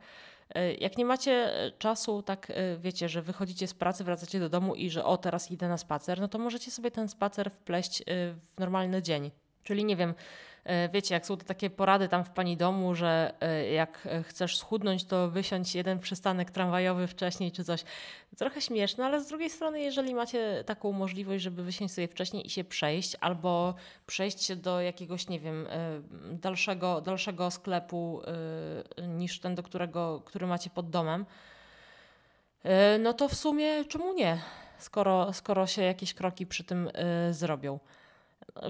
Jak 0.79 0.97
nie 0.97 1.05
macie 1.05 1.51
czasu, 1.77 2.21
tak 2.21 2.51
wiecie, 2.79 3.09
że 3.09 3.21
wychodzicie 3.21 3.67
z 3.67 3.73
pracy, 3.73 4.03
wracacie 4.03 4.39
do 4.39 4.49
domu 4.49 4.75
i 4.75 4.89
że 4.89 5.05
o, 5.05 5.17
teraz 5.17 5.51
idę 5.51 5.67
na 5.67 5.77
spacer, 5.77 6.19
no 6.19 6.27
to 6.27 6.39
możecie 6.39 6.71
sobie 6.71 6.91
ten 6.91 7.09
spacer 7.09 7.51
wpleść 7.51 8.03
w 8.07 8.59
normalny 8.59 9.01
dzień. 9.01 9.31
Czyli 9.63 9.85
nie 9.85 9.95
wiem, 9.95 10.13
E, 10.63 10.89
wiecie, 10.89 11.13
jak 11.13 11.25
są 11.25 11.37
to 11.37 11.45
takie 11.45 11.69
porady 11.69 12.07
tam 12.07 12.25
w 12.25 12.29
pani 12.29 12.57
domu, 12.57 12.95
że 12.95 13.33
e, 13.41 13.71
jak 13.71 14.07
chcesz 14.23 14.57
schudnąć, 14.57 15.05
to 15.05 15.29
wysiądź 15.29 15.75
jeden 15.75 15.99
przystanek 15.99 16.51
tramwajowy 16.51 17.07
wcześniej 17.07 17.51
czy 17.51 17.63
coś. 17.63 17.83
Trochę 18.37 18.61
śmieszne, 18.61 19.05
ale 19.05 19.21
z 19.21 19.27
drugiej 19.27 19.49
strony, 19.49 19.81
jeżeli 19.81 20.15
macie 20.15 20.63
taką 20.65 20.91
możliwość, 20.91 21.43
żeby 21.43 21.63
wysiąść 21.63 21.93
sobie 21.93 22.07
wcześniej 22.07 22.47
i 22.47 22.49
się 22.49 22.63
przejść, 22.63 23.15
albo 23.21 23.73
przejść 24.07 24.43
się 24.43 24.55
do 24.55 24.81
jakiegoś, 24.81 25.27
nie 25.27 25.39
wiem, 25.39 25.67
e, 25.69 26.01
dalszego, 26.33 27.01
dalszego 27.01 27.51
sklepu 27.51 28.21
niż 29.07 29.39
ten, 29.39 29.55
do 29.55 29.63
którego, 29.63 30.21
który 30.25 30.47
macie 30.47 30.69
pod 30.69 30.89
domem, 30.89 31.25
no 32.99 33.13
to 33.13 33.29
w 33.29 33.35
sumie 33.35 33.85
czemu 33.85 34.13
nie, 34.13 34.37
skoro, 34.77 35.33
skoro 35.33 35.67
się 35.67 35.81
jakieś 35.81 36.13
kroki 36.13 36.47
przy 36.47 36.63
tym 36.63 36.89
zrobią. 37.31 37.79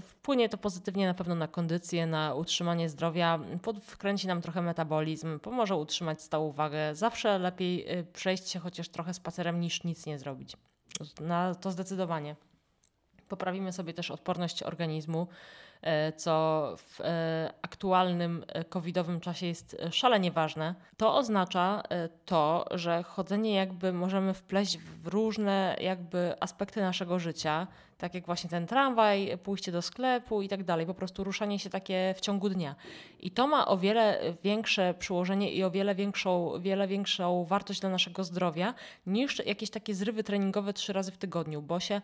Wpłynie 0.02 0.50
to 0.50 0.58
pozytywnie 0.58 1.06
na 1.06 1.14
pewno 1.14 1.36
na 1.36 1.48
kondycję, 1.48 2.08
na 2.08 2.34
utrzymanie 2.34 2.90
zdrowia, 2.90 3.40
wkręci 3.82 4.28
nam 4.28 4.42
trochę 4.42 4.62
metabolizm, 4.62 5.40
pomoże 5.40 5.76
utrzymać 5.76 6.22
stałą 6.22 6.52
wagę. 6.52 6.96
Zawsze 6.96 7.40
lepiej 7.40 8.00
y, 8.00 8.04
przejść 8.04 8.50
się 8.50 8.60
chociaż 8.60 8.90
trochę 8.90 9.14
spacerem 9.14 9.62
niż 9.62 9.84
nic 9.84 10.06
nie 10.06 10.20
zrobić. 10.20 10.58
Na 11.22 11.56
to 11.56 11.72
zdecydowanie. 11.72 12.36
Poprawimy 13.32 13.74
sobie 13.74 13.94
też 13.94 14.12
odporność 14.12 14.64
organizmu. 14.64 15.28
E, 15.82 16.12
co 16.12 16.74
w 16.78 17.02
e, 17.02 17.54
aktualnym 17.62 18.46
e, 18.48 18.64
covidowym 18.64 19.20
czasie 19.20 19.46
jest 19.46 19.78
szalenie 19.92 20.32
ważne. 20.32 20.76
To 20.98 21.16
oznacza 21.16 21.84
to, 22.26 22.66
że 22.72 23.04
chodzenie 23.04 23.54
jakby 23.54 23.94
możemy 23.94 24.34
wpleść 24.34 24.78
w 24.78 25.08
różne 25.08 25.78
jakby 25.82 26.36
aspekty 26.40 26.82
naszego 26.82 27.20
życia, 27.20 27.68
tak 27.98 28.14
jak 28.14 28.26
właśnie 28.26 28.50
ten 28.50 28.68
tramwaj, 28.68 29.38
pójście 29.44 29.72
do 29.72 29.82
sklepu 29.82 30.42
i 30.42 30.48
tak 30.48 30.64
dalej, 30.64 30.86
po 30.86 30.94
prostu 30.94 31.24
ruszanie 31.24 31.60
się 31.60 31.70
takie 31.70 32.14
w 32.18 32.22
ciągu 32.22 32.50
dnia. 32.50 32.76
I 33.20 33.32
to 33.32 33.48
ma 33.48 33.68
o 33.68 33.78
wiele 33.78 34.20
większe 34.44 34.94
przyłożenie 34.94 35.52
i 35.52 35.64
o 35.64 35.72
wiele 35.72 35.96
większą, 35.96 36.60
wiele 36.60 36.88
większą 36.88 37.46
wartość 37.46 37.80
dla 37.80 37.90
naszego 37.90 38.24
zdrowia 38.24 38.74
niż 39.08 39.46
jakieś 39.46 39.70
takie 39.70 39.96
zrywy 39.96 40.24
treningowe 40.24 40.74
trzy 40.74 40.94
razy 40.94 41.12
w 41.12 41.18
tygodniu, 41.18 41.62
bo 41.62 41.80
się 41.80 42.02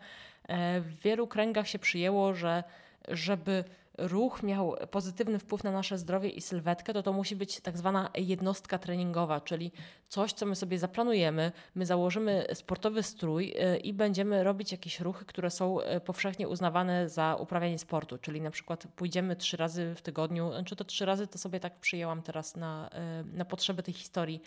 w 0.82 0.94
wielu 1.04 1.28
kręgach 1.28 1.68
się 1.68 1.80
przyjęło, 1.80 2.34
że 2.34 2.64
żeby 3.08 3.64
ruch 3.98 4.44
miał 4.44 4.76
pozytywny 4.92 5.40
wpływ 5.40 5.64
na 5.64 5.72
nasze 5.72 5.98
zdrowie 5.98 6.30
i 6.30 6.42
sylwetkę, 6.42 6.94
to 6.94 7.04
to 7.04 7.14
musi 7.14 7.36
być 7.36 7.62
tak 7.62 7.78
zwana 7.78 8.10
jednostka 8.16 8.78
treningowa, 8.78 9.42
czyli 9.42 9.72
coś, 10.10 10.34
co 10.34 10.46
my 10.46 10.56
sobie 10.56 10.80
zaplanujemy, 10.80 11.52
my 11.76 11.86
założymy 11.86 12.48
sportowy 12.54 13.04
strój 13.04 13.54
y, 13.76 13.78
i 13.78 13.94
będziemy 13.94 14.44
robić 14.44 14.72
jakieś 14.72 15.00
ruchy, 15.00 15.26
które 15.26 15.50
są 15.50 15.82
y, 15.82 16.00
powszechnie 16.00 16.48
uznawane 16.48 17.10
za 17.10 17.36
uprawianie 17.40 17.80
sportu, 17.80 18.18
czyli 18.18 18.42
na 18.42 18.52
przykład 18.52 18.88
pójdziemy 18.96 19.36
trzy 19.36 19.58
razy 19.58 19.96
w 19.96 20.02
tygodniu, 20.02 20.52
czy 20.66 20.76
to 20.76 20.84
trzy 20.84 21.06
razy, 21.06 21.28
to 21.28 21.38
sobie 21.38 21.60
tak 21.60 21.80
przyjęłam 21.80 22.22
teraz 22.22 22.56
na, 22.56 22.90
na 23.34 23.46
potrzeby 23.46 23.84
tej 23.84 23.94
historii, 23.94 24.42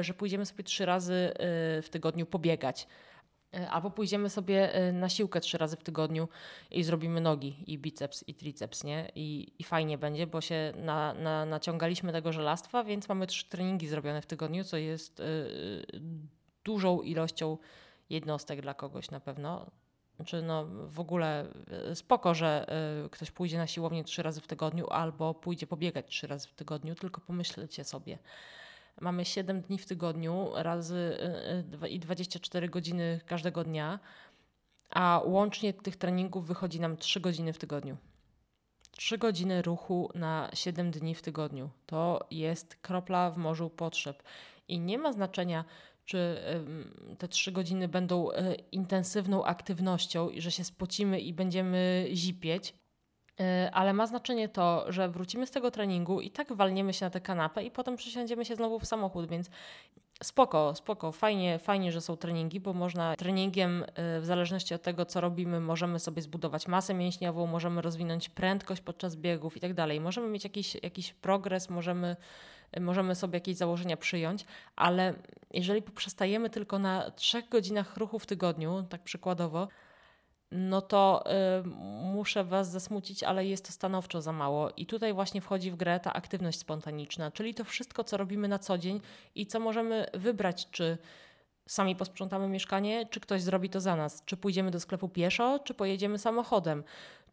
że 0.00 0.14
pójdziemy 0.14 0.46
sobie 0.46 0.64
trzy 0.64 0.86
razy 0.86 1.32
w 1.82 1.86
tygodniu 1.90 2.26
pobiegać. 2.26 2.82
E, 2.82 2.86
albo 3.70 3.90
pójdziemy 3.90 4.30
sobie 4.30 4.74
e, 4.74 4.92
na 4.92 5.08
siłkę 5.08 5.40
trzy 5.40 5.58
razy 5.58 5.76
w 5.76 5.82
tygodniu 5.82 6.28
i 6.70 6.84
zrobimy 6.84 7.20
nogi, 7.20 7.64
i 7.66 7.78
biceps, 7.78 8.24
i 8.28 8.34
triceps, 8.34 8.84
nie? 8.84 9.10
I, 9.14 9.52
i 9.58 9.64
fajnie 9.64 9.98
będzie, 9.98 10.26
bo 10.26 10.40
się 10.40 10.72
na, 10.76 11.14
na, 11.14 11.46
naciągaliśmy 11.46 12.12
tego 12.12 12.32
żelastwa, 12.32 12.84
więc 12.84 13.08
mamy 13.08 13.26
trzy 13.26 13.48
treningi 13.48 13.88
zrobione 13.88 14.22
w 14.22 14.26
tygodniu, 14.26 14.64
co 14.64 14.76
jest 14.76 15.20
y, 15.20 15.86
dużą 16.64 17.02
ilością 17.02 17.58
jednostek 18.10 18.60
dla 18.60 18.74
kogoś 18.74 19.10
na 19.10 19.20
pewno. 19.20 19.70
Znaczy, 20.16 20.42
no 20.42 20.66
w 20.86 21.00
ogóle 21.00 21.46
spoko, 21.94 22.34
że 22.34 22.66
ktoś 23.10 23.30
pójdzie 23.30 23.58
na 23.58 23.66
siłownię 23.66 24.04
trzy 24.04 24.22
razy 24.22 24.40
w 24.40 24.46
tygodniu 24.46 24.86
albo 24.90 25.34
pójdzie 25.34 25.66
pobiegać 25.66 26.06
trzy 26.06 26.26
razy 26.26 26.48
w 26.48 26.54
tygodniu, 26.54 26.94
tylko 26.94 27.20
pomyślcie 27.20 27.84
sobie 27.84 28.18
Mamy 29.00 29.24
7 29.24 29.60
dni 29.60 29.78
w 29.78 29.86
tygodniu 29.86 30.50
razy 30.54 31.18
y, 31.82 31.84
y, 31.84 31.88
i 31.88 32.00
24 32.00 32.68
godziny 32.68 33.20
każdego 33.26 33.64
dnia, 33.64 34.00
a 34.90 35.20
łącznie 35.24 35.72
tych 35.72 35.96
treningów 35.96 36.46
wychodzi 36.46 36.80
nam 36.80 36.96
3 36.96 37.20
godziny 37.20 37.52
w 37.52 37.58
tygodniu. 37.58 37.96
3 38.90 39.18
godziny 39.18 39.62
ruchu 39.62 40.10
na 40.14 40.50
7 40.54 40.90
dni 40.90 41.14
w 41.14 41.22
tygodniu. 41.22 41.70
To 41.86 42.26
jest 42.30 42.76
kropla 42.76 43.30
w 43.30 43.36
morzu 43.36 43.70
potrzeb. 43.70 44.22
I 44.68 44.80
nie 44.80 44.98
ma 44.98 45.12
znaczenia, 45.12 45.64
czy 46.04 46.38
te 47.18 47.28
3 47.28 47.52
godziny 47.52 47.88
będą 47.88 48.30
y, 48.30 48.34
intensywną 48.72 49.44
aktywnością 49.44 50.28
i 50.28 50.40
że 50.40 50.50
się 50.50 50.64
spocimy 50.64 51.20
i 51.20 51.32
będziemy 51.32 52.08
zipieć, 52.12 52.74
E, 52.74 52.83
ale 53.72 53.92
ma 53.92 54.06
znaczenie 54.06 54.48
to, 54.48 54.92
że 54.92 55.08
wrócimy 55.08 55.46
z 55.46 55.50
tego 55.50 55.70
treningu 55.70 56.20
i 56.20 56.30
tak 56.30 56.52
walniemy 56.52 56.92
się 56.92 57.06
na 57.06 57.10
tę 57.10 57.20
kanapę 57.20 57.64
i 57.64 57.70
potem 57.70 57.96
przesiądziemy 57.96 58.44
się 58.44 58.56
znowu 58.56 58.78
w 58.78 58.86
samochód, 58.86 59.28
więc 59.28 59.50
spoko, 60.22 60.74
spoko, 60.74 61.12
fajnie, 61.12 61.58
fajnie, 61.58 61.92
że 61.92 62.00
są 62.00 62.16
treningi, 62.16 62.60
bo 62.60 62.72
można 62.72 63.16
treningiem 63.16 63.84
e, 63.94 64.20
w 64.20 64.24
zależności 64.24 64.74
od 64.74 64.82
tego, 64.82 65.06
co 65.06 65.20
robimy, 65.20 65.60
możemy 65.60 66.00
sobie 66.00 66.22
zbudować 66.22 66.68
masę 66.68 66.94
mięśniową, 66.94 67.46
możemy 67.46 67.82
rozwinąć 67.82 68.28
prędkość 68.28 68.82
podczas 68.82 69.16
biegów 69.16 69.56
i 69.56 69.60
tak 69.60 69.74
dalej. 69.74 70.00
Możemy 70.00 70.28
mieć 70.28 70.44
jakiś, 70.44 70.74
jakiś 70.82 71.12
progres, 71.12 71.70
możemy, 71.70 72.16
możemy 72.80 73.14
sobie 73.14 73.36
jakieś 73.36 73.56
założenia 73.56 73.96
przyjąć, 73.96 74.44
ale 74.76 75.14
jeżeli 75.50 75.82
poprzestajemy 75.82 76.50
tylko 76.50 76.78
na 76.78 77.10
trzech 77.10 77.48
godzinach 77.48 77.96
ruchu 77.96 78.18
w 78.18 78.26
tygodniu, 78.26 78.84
tak 78.88 79.02
przykładowo, 79.02 79.68
no 80.50 80.82
to 80.82 81.24
y, 81.60 81.66
muszę 82.14 82.44
Was 82.44 82.70
zasmucić, 82.70 83.22
ale 83.22 83.46
jest 83.46 83.66
to 83.66 83.72
stanowczo 83.72 84.22
za 84.22 84.32
mało. 84.32 84.70
I 84.76 84.86
tutaj 84.86 85.12
właśnie 85.12 85.40
wchodzi 85.40 85.70
w 85.70 85.76
grę 85.76 86.00
ta 86.00 86.12
aktywność 86.12 86.58
spontaniczna, 86.58 87.30
czyli 87.30 87.54
to 87.54 87.64
wszystko, 87.64 88.04
co 88.04 88.16
robimy 88.16 88.48
na 88.48 88.58
co 88.58 88.78
dzień 88.78 89.00
i 89.34 89.46
co 89.46 89.60
możemy 89.60 90.06
wybrać, 90.14 90.70
czy 90.70 90.98
sami 91.68 91.96
posprzątamy 91.96 92.48
mieszkanie, 92.48 93.06
czy 93.10 93.20
ktoś 93.20 93.42
zrobi 93.42 93.70
to 93.70 93.80
za 93.80 93.96
nas, 93.96 94.22
czy 94.24 94.36
pójdziemy 94.36 94.70
do 94.70 94.80
sklepu 94.80 95.08
pieszo, 95.08 95.58
czy 95.58 95.74
pojedziemy 95.74 96.18
samochodem, 96.18 96.84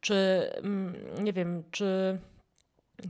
czy 0.01 0.15
mm, 0.55 1.23
nie 1.23 1.33
wiem, 1.33 1.63
czy 1.71 2.19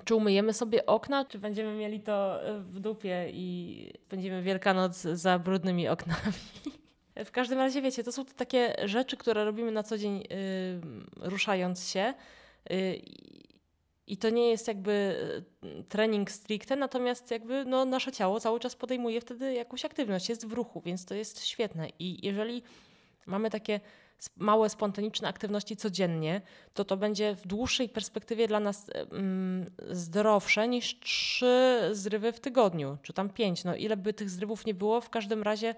czy 0.03 0.15
umyjemy 0.15 0.53
sobie 0.53 0.85
okna, 0.85 1.25
czy 1.25 1.39
będziemy 1.39 1.75
mieli 1.75 1.99
to 1.99 2.39
w 2.59 2.79
dupie 2.79 3.27
i 3.33 3.93
będziemy 4.09 4.41
Wielkanoc 4.41 5.01
za 5.01 5.39
brudnymi 5.39 5.87
oknami. 5.87 6.21
W 7.25 7.31
każdym 7.31 7.59
razie, 7.59 7.81
wiecie, 7.81 8.03
to 8.03 8.11
są 8.11 8.25
to 8.25 8.33
takie 8.33 8.75
rzeczy, 8.83 9.17
które 9.17 9.45
robimy 9.45 9.71
na 9.71 9.83
co 9.83 9.97
dzień 9.97 10.17
yy, 10.17 11.29
ruszając 11.29 11.87
się. 11.87 12.13
Yy, 12.69 13.01
I 14.07 14.17
to 14.17 14.29
nie 14.29 14.49
jest 14.49 14.67
jakby 14.67 14.91
y, 15.63 15.83
trening 15.83 16.31
stricte, 16.31 16.75
natomiast 16.75 17.31
jakby 17.31 17.65
no, 17.65 17.85
nasze 17.85 18.11
ciało 18.11 18.39
cały 18.39 18.59
czas 18.59 18.75
podejmuje 18.75 19.21
wtedy 19.21 19.53
jakąś 19.53 19.85
aktywność, 19.85 20.29
jest 20.29 20.47
w 20.47 20.53
ruchu, 20.53 20.81
więc 20.85 21.05
to 21.05 21.15
jest 21.15 21.45
świetne. 21.45 21.87
I 21.99 22.25
jeżeli 22.25 22.63
mamy 23.25 23.49
takie 23.49 23.79
małe, 24.37 24.69
spontaniczne 24.69 25.27
aktywności 25.27 25.75
codziennie, 25.75 26.41
to 26.73 26.85
to 26.85 26.97
będzie 26.97 27.35
w 27.35 27.47
dłuższej 27.47 27.89
perspektywie 27.89 28.47
dla 28.47 28.59
nas 28.59 28.89
zdrowsze 29.89 30.67
niż 30.67 30.99
trzy 30.99 31.79
zrywy 31.91 32.31
w 32.31 32.39
tygodniu, 32.39 32.97
czy 33.01 33.13
tam 33.13 33.29
pięć. 33.29 33.63
No 33.63 33.75
ile 33.75 33.97
by 33.97 34.13
tych 34.13 34.29
zrywów 34.29 34.65
nie 34.65 34.73
było, 34.73 35.01
w 35.01 35.09
każdym 35.09 35.43
razie 35.43 35.75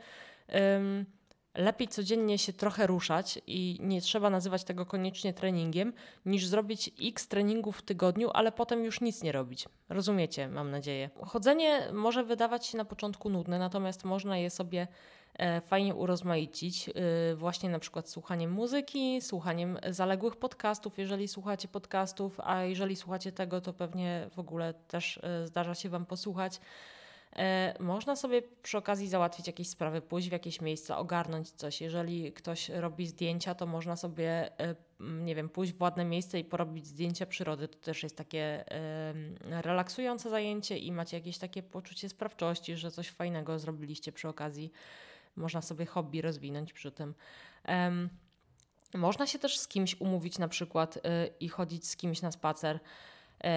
lepiej 1.56 1.88
codziennie 1.88 2.38
się 2.38 2.54
trochę 2.54 2.88
ruszać 2.88 3.40
i 3.48 3.78
nie 3.82 4.02
trzeba 4.02 4.30
nazywać 4.30 4.64
tego 4.64 4.86
koniecznie 4.86 5.34
treningiem, 5.34 5.94
niż 6.26 6.46
zrobić 6.46 6.92
x 7.02 7.28
treningów 7.28 7.78
w 7.78 7.82
tygodniu, 7.82 8.30
ale 8.34 8.52
potem 8.52 8.84
już 8.84 9.02
nic 9.02 9.24
nie 9.24 9.32
robić. 9.32 9.66
Rozumiecie, 9.90 10.48
mam 10.48 10.72
nadzieję. 10.72 11.10
Chodzenie 11.26 11.90
może 11.94 12.24
wydawać 12.24 12.66
się 12.66 12.78
na 12.78 12.86
początku 12.86 13.30
nudne, 13.30 13.60
natomiast 13.60 14.04
można 14.04 14.38
je 14.38 14.50
sobie 14.50 14.88
e, 15.34 15.62
fajnie 15.62 15.96
urozmaicić, 15.96 16.90
e, 16.90 17.36
właśnie 17.36 17.70
na 17.70 17.80
przykład 17.80 18.10
słuchaniem 18.10 18.52
muzyki, 18.52 19.22
słuchaniem 19.22 19.80
zaległych 19.90 20.36
podcastów, 20.36 20.98
jeżeli 20.98 21.28
słuchacie 21.28 21.68
podcastów, 21.68 22.40
a 22.40 22.64
jeżeli 22.64 22.96
słuchacie 22.96 23.32
tego, 23.32 23.62
to 23.62 23.74
pewnie 23.74 24.30
w 24.32 24.40
ogóle 24.40 24.74
też 24.74 25.20
e, 25.24 25.48
zdarza 25.48 25.76
się 25.76 25.90
Wam 25.90 26.06
posłuchać 26.06 26.60
można 27.80 28.16
sobie 28.16 28.42
przy 28.42 28.78
okazji 28.78 29.08
załatwić 29.08 29.48
jakieś 29.48 29.70
sprawy, 29.70 30.02
pójść 30.02 30.30
w 30.30 30.32
jakieś 30.32 30.62
miejsce, 30.62 30.98
ogarnąć 30.98 31.52
coś. 31.52 31.82
Jeżeli 31.82 32.34
ktoś 32.34 32.70
robi 32.70 33.08
zdjęcia, 33.08 33.56
to 33.56 33.66
można 33.66 33.96
sobie, 33.96 34.60
e, 34.60 34.76
nie 35.00 35.36
wiem, 35.36 35.50
pójść 35.50 35.74
w 35.74 35.82
ładne 35.82 36.06
miejsce 36.06 36.40
i 36.40 36.44
porobić 36.44 36.86
zdjęcia 36.86 37.26
przyrody. 37.26 37.68
To 37.68 37.80
też 37.80 38.04
jest 38.04 38.18
takie 38.18 38.66
relaksujące 39.50 40.30
zajęcie 40.30 40.78
i 40.78 40.92
macie 40.92 41.18
jakieś 41.18 41.38
takie 41.38 41.64
poczucie 41.64 42.10
sprawczości, 42.10 42.76
że 42.76 42.92
coś 42.92 43.10
fajnego 43.10 43.60
zrobiliście 43.60 44.12
przy 44.12 44.28
okazji. 44.28 44.72
Można 45.36 45.62
sobie 45.62 45.86
hobby 45.86 46.22
rozwinąć 46.22 46.74
przy 46.74 46.92
tym. 46.92 47.14
Można 48.94 49.28
się 49.28 49.40
też 49.40 49.60
z 49.60 49.68
kimś 49.68 50.02
umówić 50.02 50.38
na 50.38 50.48
przykład 50.48 50.98
e, 51.04 51.28
i 51.40 51.50
chodzić 51.50 51.88
z 51.88 51.96
kimś 51.96 52.22
na 52.22 52.32
spacer. 52.32 52.80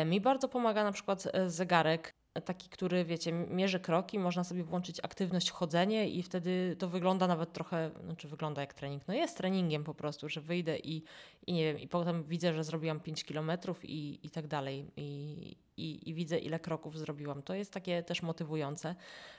Mi 0.07 0.21
bardzo 0.21 0.49
pomaga 0.49 0.85
na 0.85 0.93
przykład 0.93 1.25
zegarek 1.47 2.15
taki, 2.45 2.69
który 2.69 3.05
wiecie, 3.05 3.33
mierzy 3.33 3.81
kroki, 3.81 4.19
można 4.19 4.45
sobie 4.45 4.65
włączyć 4.65 5.01
aktywność 5.03 5.51
chodzenie 5.51 6.09
i 6.09 6.23
wtedy 6.23 6.77
to 6.79 6.89
wygląda 6.89 7.27
nawet 7.27 7.53
trochę, 7.53 7.91
znaczy 8.05 8.29
wygląda 8.29 8.61
jak 8.61 8.75
trening. 8.75 9.09
No 9.09 9.15
jest 9.15 9.37
treningiem 9.37 9.85
po 9.85 9.95
prostu, 9.95 10.29
że 10.29 10.41
wyjdę 10.41 10.79
i, 10.79 11.03
i 11.47 11.53
nie 11.53 11.65
wiem, 11.65 11.79
i 11.79 11.89
potem 11.89 12.25
widzę, 12.25 12.53
że 12.53 12.65
zrobiłam 12.65 13.01
5 13.01 13.25
kilometrów 13.25 13.85
i, 13.85 14.27
i 14.27 14.31
tak 14.31 14.47
dalej. 14.47 14.91
I, 14.97 15.57
i, 15.77 16.11
I 16.11 16.15
widzę, 16.15 16.39
ile 16.39 16.61
kroków 16.61 16.99
zrobiłam. 16.99 17.43
To 17.43 17.55
jest 17.55 17.73
takie 17.73 18.03
też 18.03 18.23
motywujące. 18.23 18.95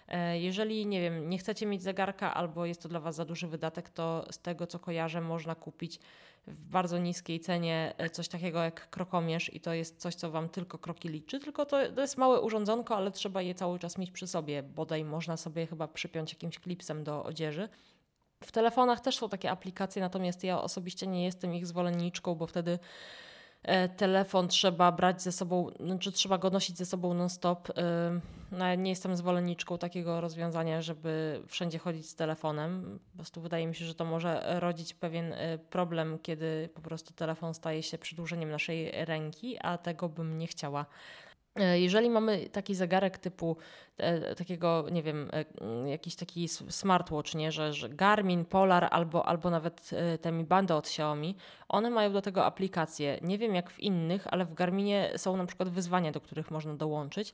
E, 0.08 0.40
jeżeli, 0.40 0.86
nie 0.86 1.02
wiem, 1.02 1.30
nie 1.30 1.38
chcecie 1.38 1.66
mieć 1.66 1.84
zegarka 1.84 2.34
albo 2.34 2.66
jest 2.66 2.82
to 2.82 2.90
dla 2.90 3.00
Was 3.00 3.16
za 3.16 3.26
duży 3.26 3.48
wydatek, 3.48 3.90
to 3.90 4.26
z 4.32 4.40
tego, 4.40 4.68
co 4.68 4.80
kojarzę, 4.80 5.22
można 5.22 5.56
kupić 5.56 6.00
w 6.48 6.68
bardzo 6.68 6.98
niskiej 6.98 7.40
cenie 7.40 7.94
e, 7.98 8.10
coś 8.10 8.28
takiego 8.28 8.64
jak 8.64 8.90
krokomierz 8.90 9.54
i 9.54 9.60
to 9.60 9.74
jest 9.74 9.98
coś, 9.98 10.16
co 10.16 10.32
Wam 10.32 10.50
tylko 10.50 10.78
kroki 10.78 11.10
liczy, 11.10 11.40
tylko 11.40 11.66
to, 11.66 11.92
to 11.92 12.02
jest 12.02 12.18
małe 12.18 12.42
urządzonko, 12.42 12.98
ale 12.98 13.12
trzeba 13.12 13.42
je 13.42 13.56
cały 13.56 13.80
czas 13.80 13.98
mieć 13.98 14.12
przy 14.12 14.28
sobie. 14.28 14.64
Bodaj 14.64 15.04
można 15.04 15.38
sobie 15.38 15.68
chyba 15.68 15.88
przypiąć 15.88 16.34
jakimś 16.34 16.60
klipsem 16.60 17.04
do 17.04 17.24
odzieży. 17.24 17.70
W 18.44 18.52
telefonach 18.52 19.00
też 19.00 19.18
są 19.18 19.30
takie 19.30 19.52
aplikacje, 19.52 20.02
natomiast 20.02 20.44
ja 20.44 20.62
osobiście 20.62 21.08
nie 21.08 21.26
jestem 21.26 21.56
ich 21.56 21.68
zwolenniczką, 21.68 22.36
bo 22.36 22.48
wtedy 22.48 22.80
telefon 23.98 24.48
trzeba 24.48 24.92
brać 24.92 25.22
ze 25.22 25.32
sobą, 25.32 25.72
znaczy 25.80 26.12
trzeba 26.12 26.38
go 26.38 26.50
nosić 26.50 26.78
ze 26.78 26.86
sobą 26.86 27.14
non-stop. 27.14 27.70
E, 27.70 28.20
no, 28.52 28.76
nie 28.76 28.90
jestem 28.90 29.16
zwolenniczką 29.16 29.78
takiego 29.78 30.22
rozwiązania, 30.22 30.82
żeby 30.82 31.42
wszędzie 31.48 31.80
chodzić 31.80 32.10
z 32.10 32.16
telefonem. 32.16 33.00
Po 33.12 33.18
prostu 33.18 33.42
wydaje 33.42 33.68
mi 33.68 33.76
się, 33.76 33.86
że 33.86 33.96
to 33.96 34.06
może 34.06 34.60
rodzić 34.60 34.94
pewien 34.94 35.34
e, 35.34 35.58
problem, 35.58 36.20
kiedy 36.20 36.70
po 36.74 36.82
prostu 36.82 37.14
telefon 37.14 37.54
staje 37.54 37.84
się 37.84 37.98
przedłużeniem 37.98 38.52
naszej 38.52 39.06
ręki, 39.06 39.58
a 39.62 39.78
tego 39.78 40.10
bym 40.10 40.40
nie 40.40 40.48
chciała. 40.48 40.86
Jeżeli 41.74 42.10
mamy 42.10 42.50
taki 42.50 42.76
zegarek 42.76 43.18
typu 43.18 43.58
e, 43.98 44.36
takiego, 44.36 44.86
nie 44.92 45.04
wiem, 45.04 45.30
e, 45.34 45.90
jakiś 45.90 46.16
taki 46.16 46.48
smartwatch, 46.48 47.36
nie, 47.36 47.52
że, 47.52 47.74
że 47.74 47.90
Garmin, 47.90 48.46
Polar 48.46 48.88
albo, 48.92 49.26
albo 49.26 49.50
nawet 49.50 49.90
e, 49.94 50.18
te 50.18 50.32
Mi 50.32 50.46
od 50.70 50.86
Xiaomi, 50.86 51.36
one 51.70 51.90
mają 51.90 52.14
do 52.14 52.22
tego 52.22 52.46
aplikacje. 52.46 53.20
Nie 53.22 53.38
wiem 53.38 53.56
jak 53.56 53.70
w 53.70 53.80
innych, 53.80 54.28
ale 54.28 54.46
w 54.46 54.54
Garminie 54.54 55.12
są 55.18 55.38
na 55.38 55.46
przykład 55.46 55.70
wyzwania, 55.70 56.12
do 56.12 56.22
których 56.22 56.52
można 56.52 56.74
dołączyć. 56.74 57.34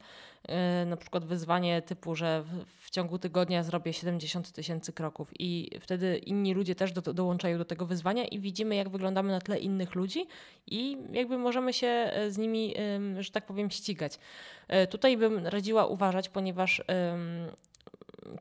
Na 0.86 0.98
przykład 0.98 1.26
wyzwanie 1.26 1.82
typu, 1.82 2.16
że 2.16 2.44
w, 2.44 2.86
w 2.86 2.90
ciągu 2.90 3.20
tygodnia 3.20 3.64
zrobię 3.64 3.94
70 3.94 4.52
tysięcy 4.52 4.94
kroków 4.94 5.32
i 5.40 5.70
wtedy 5.80 6.18
inni 6.18 6.54
ludzie 6.54 6.76
też 6.76 6.92
do, 6.92 7.14
dołączają 7.14 7.58
do 7.58 7.66
tego 7.66 7.86
wyzwania 7.86 8.26
i 8.26 8.40
widzimy 8.40 8.76
jak 8.76 8.90
wyglądamy 8.90 9.32
na 9.32 9.42
tle 9.42 9.60
innych 9.60 9.96
ludzi 9.96 10.28
i 10.68 10.98
jakby 11.12 11.38
możemy 11.38 11.74
się 11.74 12.12
z 12.30 12.38
nimi, 12.38 12.74
że 13.20 13.32
tak 13.32 13.46
powiem, 13.46 13.70
ścigać. 13.70 14.13
Tutaj 14.90 15.18
bym 15.18 15.48
radziła 15.48 15.86
uważać, 15.86 16.30
ponieważ 16.30 16.82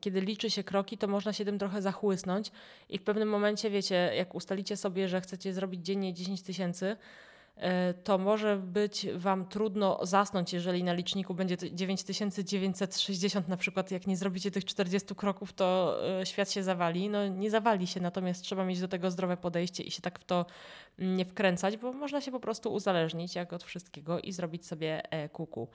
kiedy 0.01 0.21
liczy 0.21 0.49
się 0.49 0.63
kroki, 0.63 0.97
to 0.97 1.07
można 1.07 1.33
się 1.33 1.45
tym 1.45 1.59
trochę 1.59 1.81
zachłysnąć 1.81 2.51
i 2.89 2.97
w 2.97 3.03
pewnym 3.03 3.29
momencie, 3.29 3.69
wiecie, 3.69 4.11
jak 4.15 4.35
ustalicie 4.35 4.77
sobie, 4.77 5.07
że 5.07 5.21
chcecie 5.21 5.53
zrobić 5.53 5.85
dziennie 5.85 6.13
10 6.13 6.41
tysięcy, 6.41 6.85
e, 6.85 6.95
to 8.03 8.17
może 8.17 8.57
być 8.57 9.07
Wam 9.15 9.45
trudno 9.45 10.05
zasnąć, 10.05 10.53
jeżeli 10.53 10.83
na 10.83 10.93
liczniku 10.93 11.33
będzie 11.33 11.57
9960 11.57 13.47
na 13.47 13.57
przykład, 13.57 13.91
jak 13.91 14.07
nie 14.07 14.17
zrobicie 14.17 14.51
tych 14.51 14.65
40 14.65 15.15
kroków, 15.15 15.53
to 15.53 15.97
e, 16.21 16.25
świat 16.25 16.51
się 16.51 16.63
zawali. 16.63 17.09
No 17.09 17.27
nie 17.27 17.51
zawali 17.51 17.87
się, 17.87 18.01
natomiast 18.01 18.43
trzeba 18.43 18.65
mieć 18.65 18.79
do 18.79 18.87
tego 18.87 19.11
zdrowe 19.11 19.37
podejście 19.37 19.83
i 19.83 19.91
się 19.91 20.01
tak 20.01 20.19
w 20.19 20.23
to 20.23 20.45
nie 20.99 21.25
wkręcać, 21.25 21.77
bo 21.77 21.93
można 21.93 22.21
się 22.21 22.31
po 22.31 22.39
prostu 22.39 22.73
uzależnić 22.73 23.35
jak 23.35 23.53
od 23.53 23.63
wszystkiego 23.63 24.19
i 24.19 24.31
zrobić 24.31 24.65
sobie 24.65 25.11
e, 25.11 25.29
kuku. 25.29 25.67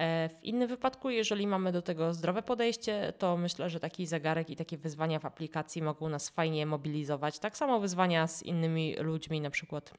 E, 0.00 0.28
w 0.28 0.44
innym 0.44 0.68
wypadku, 0.68 1.10
jeżeli 1.10 1.46
mamy 1.46 1.72
do 1.72 1.82
tego 1.82 2.14
zdrowe 2.14 2.42
podejście, 2.42 3.12
to 3.18 3.36
myślę, 3.36 3.70
że 3.70 3.80
taki 3.80 4.06
zegarek 4.06 4.50
i 4.50 4.56
takie 4.56 4.78
wyzwania 4.78 5.18
w 5.18 5.24
aplikacji 5.24 5.82
mogą 5.82 6.08
nas 6.08 6.28
fajnie 6.28 6.66
mobilizować. 6.66 7.38
Tak 7.38 7.56
samo 7.56 7.80
wyzwania 7.80 8.26
z 8.26 8.42
innymi 8.42 8.96
ludźmi, 8.96 9.40
na 9.40 9.50
przykład 9.50 9.94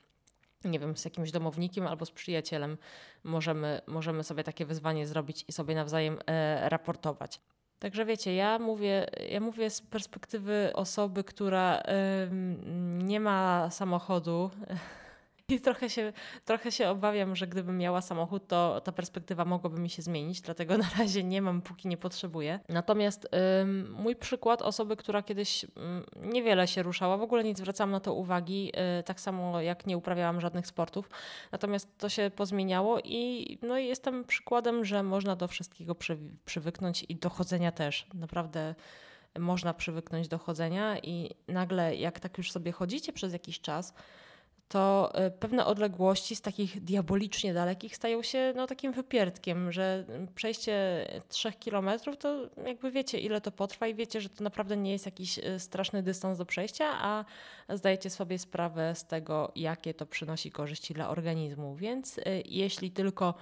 nie 0.65 0.79
wiem, 0.79 0.97
z 0.97 1.05
jakimś 1.05 1.31
domownikiem 1.31 1.87
albo 1.87 2.05
z 2.05 2.11
przyjacielem 2.11 2.77
możemy, 3.23 3.81
możemy 3.87 4.23
sobie 4.23 4.43
takie 4.43 4.65
wyzwanie 4.65 5.07
zrobić 5.07 5.45
i 5.47 5.51
sobie 5.51 5.75
nawzajem 5.75 6.19
e, 6.27 6.69
raportować. 6.69 7.39
Także 7.79 8.05
wiecie, 8.05 8.35
ja 8.35 8.59
mówię, 8.59 9.05
ja 9.29 9.39
mówię 9.39 9.69
z 9.69 9.81
perspektywy 9.81 10.71
osoby, 10.73 11.23
która 11.23 11.79
y, 11.79 11.83
nie 13.03 13.19
ma 13.19 13.69
samochodu. 13.71 14.51
I 15.49 15.59
trochę 15.59 15.89
się, 15.89 16.13
trochę 16.45 16.71
się 16.71 16.89
obawiam, 16.89 17.35
że 17.35 17.47
gdybym 17.47 17.77
miała 17.77 18.01
samochód, 18.01 18.47
to 18.47 18.81
ta 18.81 18.91
perspektywa 18.91 19.45
mogłaby 19.45 19.79
mi 19.79 19.89
się 19.89 20.01
zmienić, 20.01 20.41
dlatego 20.41 20.77
na 20.77 20.89
razie 20.99 21.23
nie 21.23 21.41
mam, 21.41 21.61
póki 21.61 21.87
nie 21.87 21.97
potrzebuję. 21.97 22.59
Natomiast 22.69 23.27
ym, 23.61 23.91
mój 23.91 24.15
przykład 24.15 24.61
osoby, 24.61 24.95
która 24.95 25.21
kiedyś 25.21 25.63
ym, 25.63 26.05
niewiele 26.21 26.67
się 26.67 26.83
ruszała, 26.83 27.17
w 27.17 27.21
ogóle 27.21 27.43
nie 27.43 27.55
zwracałam 27.55 27.91
na 27.91 27.99
to 27.99 28.13
uwagi, 28.13 28.65
yy, 28.65 29.03
tak 29.03 29.19
samo 29.19 29.61
jak 29.61 29.85
nie 29.85 29.97
uprawiałam 29.97 30.41
żadnych 30.41 30.67
sportów. 30.67 31.09
Natomiast 31.51 31.97
to 31.97 32.09
się 32.09 32.31
pozmieniało 32.35 32.99
i 33.03 33.57
no, 33.61 33.77
jestem 33.77 34.23
przykładem, 34.23 34.85
że 34.85 35.03
można 35.03 35.35
do 35.35 35.47
wszystkiego 35.47 35.95
przy, 35.95 36.17
przywyknąć 36.45 37.05
i 37.09 37.15
do 37.15 37.29
chodzenia 37.29 37.71
też. 37.71 38.07
Naprawdę 38.13 38.75
można 39.39 39.73
przywyknąć 39.73 40.27
do 40.27 40.37
chodzenia 40.37 40.99
i 40.99 41.29
nagle 41.47 41.95
jak 41.95 42.19
tak 42.19 42.37
już 42.37 42.51
sobie 42.51 42.71
chodzicie 42.71 43.13
przez 43.13 43.33
jakiś 43.33 43.61
czas, 43.61 43.93
to 44.67 45.11
e, 45.13 45.31
pewne 45.31 45.65
odległości 45.65 46.35
z 46.35 46.41
takich 46.41 46.83
diabolicznie 46.83 47.53
dalekich 47.53 47.95
stają 47.95 48.21
się 48.21 48.53
no, 48.55 48.67
takim 48.67 48.91
wypierdkiem, 48.93 49.71
że 49.71 50.05
przejście 50.35 51.05
trzech 51.27 51.59
kilometrów 51.59 52.17
to 52.17 52.49
jakby 52.65 52.91
wiecie 52.91 53.19
ile 53.19 53.41
to 53.41 53.51
potrwa 53.51 53.87
i 53.87 53.95
wiecie, 53.95 54.21
że 54.21 54.29
to 54.29 54.43
naprawdę 54.43 54.77
nie 54.77 54.91
jest 54.91 55.05
jakiś 55.05 55.39
e, 55.39 55.59
straszny 55.59 56.03
dystans 56.03 56.37
do 56.37 56.45
przejścia, 56.45 56.85
a 56.93 57.25
zdajecie 57.69 58.09
sobie 58.09 58.39
sprawę 58.39 58.95
z 58.95 59.05
tego, 59.05 59.51
jakie 59.55 59.93
to 59.93 60.05
przynosi 60.05 60.51
korzyści 60.51 60.93
dla 60.93 61.09
organizmu. 61.09 61.75
Więc 61.75 62.17
e, 62.17 62.21
jeśli 62.45 62.91
tylko 62.91 63.33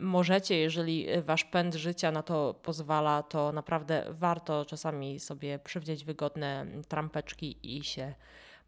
możecie, 0.00 0.58
jeżeli 0.58 1.06
wasz 1.22 1.44
pęd 1.44 1.74
życia 1.74 2.10
na 2.12 2.22
to 2.22 2.54
pozwala, 2.62 3.22
to 3.22 3.52
naprawdę 3.52 4.04
warto 4.10 4.64
czasami 4.64 5.20
sobie 5.20 5.58
przywdzieć 5.58 6.04
wygodne 6.04 6.66
trampeczki 6.88 7.56
i 7.62 7.84
się 7.84 8.14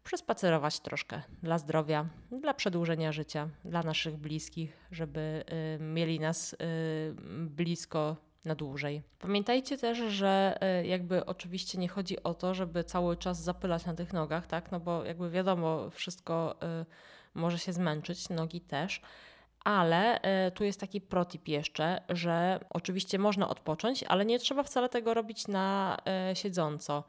przespacerować 0.03 0.79
troszkę 0.79 1.21
dla 1.43 1.57
zdrowia, 1.57 2.05
dla 2.31 2.53
przedłużenia 2.53 3.11
życia, 3.11 3.49
dla 3.65 3.83
naszych 3.83 4.17
bliskich, 4.17 4.77
żeby 4.91 5.43
y, 5.79 5.83
mieli 5.83 6.19
nas 6.19 6.53
y, 6.53 6.57
blisko 7.45 8.15
na 8.45 8.55
dłużej. 8.55 9.01
Pamiętajcie 9.19 9.77
też, 9.77 9.97
że 9.97 10.59
y, 10.81 10.87
jakby 10.87 11.25
oczywiście 11.25 11.77
nie 11.77 11.87
chodzi 11.87 12.23
o 12.23 12.33
to, 12.33 12.53
żeby 12.53 12.83
cały 12.83 13.17
czas 13.17 13.43
zapylać 13.43 13.85
na 13.85 13.93
tych 13.93 14.13
nogach, 14.13 14.47
tak? 14.47 14.71
No 14.71 14.79
bo 14.79 15.05
jakby 15.05 15.29
wiadomo, 15.29 15.89
wszystko 15.89 16.55
może 17.33 17.59
się 17.59 17.73
zmęczyć, 17.73 18.29
nogi 18.29 18.61
też. 18.61 19.01
Ale 19.63 20.19
tu 20.55 20.63
jest 20.63 20.79
taki 20.79 21.01
protip 21.01 21.47
jeszcze, 21.47 22.01
że 22.09 22.59
oczywiście 22.69 23.19
można 23.19 23.49
odpocząć, 23.49 24.03
ale 24.03 24.25
nie 24.25 24.39
trzeba 24.39 24.63
wcale 24.63 24.89
tego 24.89 25.13
robić 25.13 25.47
na 25.47 25.97
siedząco. 26.33 27.03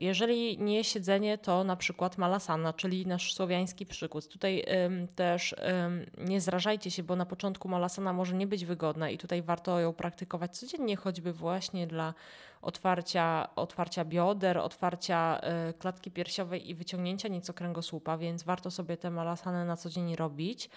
Jeżeli 0.00 0.58
nie 0.58 0.84
siedzenie, 0.84 1.38
to 1.38 1.64
na 1.64 1.76
przykład 1.76 2.18
malasana, 2.18 2.72
czyli 2.72 3.06
nasz 3.06 3.34
słowiański 3.34 3.86
przykład. 3.86 4.28
Tutaj 4.28 4.64
ym, 4.86 5.08
też 5.08 5.52
ym, 5.52 6.06
nie 6.28 6.40
zrażajcie 6.40 6.90
się, 6.90 7.02
bo 7.02 7.16
na 7.16 7.26
początku 7.26 7.68
malasana 7.68 8.12
może 8.12 8.34
nie 8.34 8.46
być 8.46 8.64
wygodna 8.64 9.10
i 9.10 9.18
tutaj 9.18 9.42
warto 9.42 9.80
ją 9.80 9.92
praktykować 9.92 10.58
codziennie, 10.58 10.96
choćby 10.96 11.32
właśnie 11.32 11.86
dla 11.86 12.14
otwarcia, 12.62 13.48
otwarcia 13.56 14.04
bioder, 14.04 14.58
otwarcia 14.58 15.40
y, 15.70 15.74
klatki 15.74 16.10
piersiowej 16.10 16.70
i 16.70 16.74
wyciągnięcia 16.74 17.28
nieco 17.28 17.54
kręgosłupa, 17.54 18.18
więc 18.18 18.42
warto 18.42 18.70
sobie 18.70 18.96
te 18.96 19.10
malasany 19.10 19.64
na 19.64 19.76
co 19.76 19.90
dzień 19.90 20.16
robić 20.16 20.70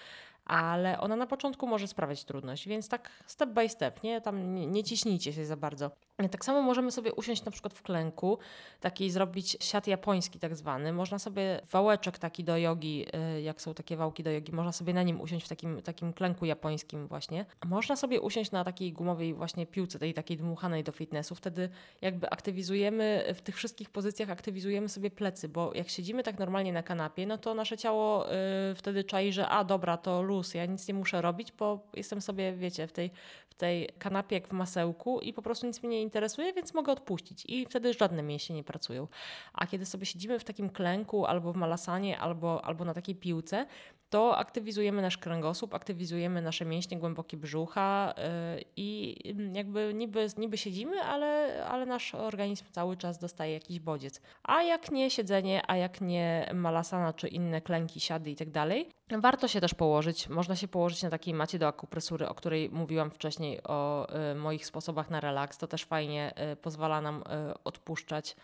ale 0.44 1.00
ona 1.00 1.16
na 1.16 1.26
początku 1.26 1.66
może 1.66 1.88
sprawiać 1.88 2.24
trudność, 2.24 2.68
więc 2.68 2.88
tak 2.88 3.10
step 3.26 3.50
by 3.50 3.68
step, 3.68 4.02
nie? 4.02 4.20
Tam 4.20 4.54
nie, 4.54 4.66
nie 4.66 4.84
ciśnijcie 4.84 5.32
się 5.32 5.44
za 5.44 5.56
bardzo. 5.56 5.90
Tak 6.16 6.44
samo 6.44 6.62
możemy 6.62 6.92
sobie 6.92 7.12
usiąść 7.12 7.44
na 7.44 7.50
przykład 7.50 7.74
w 7.74 7.82
klęku, 7.82 8.38
taki 8.80 9.10
zrobić 9.10 9.56
siat 9.60 9.86
japoński 9.86 10.38
tak 10.38 10.56
zwany. 10.56 10.92
Można 10.92 11.18
sobie 11.18 11.60
wałeczek 11.70 12.18
taki 12.18 12.44
do 12.44 12.56
jogi, 12.56 13.06
y, 13.36 13.42
jak 13.42 13.62
są 13.62 13.74
takie 13.74 13.96
wałki 13.96 14.22
do 14.22 14.30
jogi, 14.30 14.52
można 14.52 14.72
sobie 14.72 14.94
na 14.94 15.02
nim 15.02 15.20
usiąść 15.20 15.46
w 15.46 15.48
takim, 15.48 15.82
takim 15.82 16.12
klęku 16.12 16.44
japońskim 16.44 17.06
właśnie. 17.06 17.46
Można 17.64 17.96
sobie 17.96 18.20
usiąść 18.20 18.50
na 18.50 18.64
takiej 18.64 18.92
gumowej 18.92 19.34
właśnie 19.34 19.66
piłce, 19.66 19.98
tej 19.98 20.14
takiej 20.14 20.36
dmuchanej 20.36 20.84
do 20.84 20.92
fitnessu. 20.92 21.34
Wtedy 21.34 21.68
jakby 22.02 22.30
aktywizujemy, 22.30 23.24
w 23.34 23.40
tych 23.40 23.56
wszystkich 23.56 23.90
pozycjach 23.90 24.30
aktywizujemy 24.30 24.88
sobie 24.88 25.10
plecy, 25.10 25.48
bo 25.48 25.74
jak 25.74 25.88
siedzimy 25.88 26.22
tak 26.22 26.38
normalnie 26.38 26.72
na 26.72 26.82
kanapie, 26.82 27.26
no 27.26 27.38
to 27.38 27.54
nasze 27.54 27.76
ciało 27.76 28.32
y, 28.32 28.74
wtedy 28.74 29.04
czai, 29.04 29.32
że 29.32 29.48
a 29.48 29.64
dobra, 29.64 29.96
to 29.96 30.22
luz, 30.22 30.54
ja 30.54 30.66
nic 30.66 30.88
nie 30.88 30.94
muszę 30.94 31.22
robić, 31.22 31.52
bo 31.52 31.86
jestem 31.94 32.20
sobie, 32.20 32.52
wiecie, 32.52 32.86
w 32.86 32.92
tej, 32.92 33.10
w 33.48 33.54
tej 33.54 33.88
kanapie 33.98 34.36
jak 34.36 34.48
w 34.48 34.52
masełku 34.52 35.20
i 35.20 35.32
po 35.32 35.42
prostu 35.42 35.66
nic 35.66 35.82
mnie 35.82 36.03
nie 36.03 36.03
interesuje, 36.04 36.52
więc 36.52 36.74
mogę 36.74 36.92
odpuścić 36.92 37.44
i 37.46 37.66
wtedy 37.66 37.92
żadne 37.92 38.22
mięśnie 38.22 38.56
nie 38.56 38.64
pracują. 38.64 39.08
A 39.52 39.66
kiedy 39.66 39.86
sobie 39.86 40.06
siedzimy 40.06 40.38
w 40.38 40.44
takim 40.44 40.70
klęku 40.70 41.26
albo 41.26 41.52
w 41.52 41.56
malasanie, 41.56 42.18
albo, 42.18 42.64
albo 42.64 42.84
na 42.84 42.94
takiej 42.94 43.14
piłce, 43.14 43.66
to 44.10 44.36
aktywizujemy 44.36 45.02
nasz 45.02 45.18
kręgosłup, 45.18 45.74
aktywizujemy 45.74 46.42
nasze 46.42 46.64
mięśnie, 46.64 46.98
głębokie 46.98 47.36
brzucha 47.36 48.14
yy, 48.16 48.64
i 48.76 49.16
jakby 49.52 49.94
niby, 49.94 50.26
niby 50.38 50.58
siedzimy, 50.58 51.00
ale, 51.00 51.64
ale 51.66 51.86
nasz 51.86 52.14
organizm 52.14 52.64
cały 52.72 52.96
czas 52.96 53.18
dostaje 53.18 53.52
jakiś 53.52 53.80
bodziec. 53.80 54.20
A 54.42 54.62
jak 54.62 54.90
nie 54.90 55.10
siedzenie, 55.10 55.62
a 55.66 55.76
jak 55.76 56.00
nie 56.00 56.50
malasana 56.54 57.12
czy 57.12 57.28
inne 57.28 57.60
klęki, 57.60 58.00
siady 58.00 58.30
i 58.30 58.36
tak 58.36 58.50
dalej, 58.50 58.88
warto 59.10 59.48
się 59.48 59.60
też 59.60 59.74
położyć. 59.74 60.28
Można 60.28 60.56
się 60.56 60.68
położyć 60.68 61.02
na 61.02 61.10
takiej 61.10 61.34
macie 61.34 61.58
do 61.58 61.68
akupresury, 61.68 62.28
o 62.28 62.34
której 62.34 62.70
mówiłam 62.70 63.10
wcześniej, 63.10 63.62
o 63.62 64.08
y, 64.32 64.34
moich 64.34 64.66
sposobach 64.66 65.10
na 65.10 65.20
relaks. 65.20 65.58
To 65.58 65.66
też 65.66 65.84
fajnie 65.84 66.34
y, 66.52 66.56
pozwala 66.56 67.00
nam 67.00 67.22
y, 67.50 67.54
odpuszczać 67.64 68.36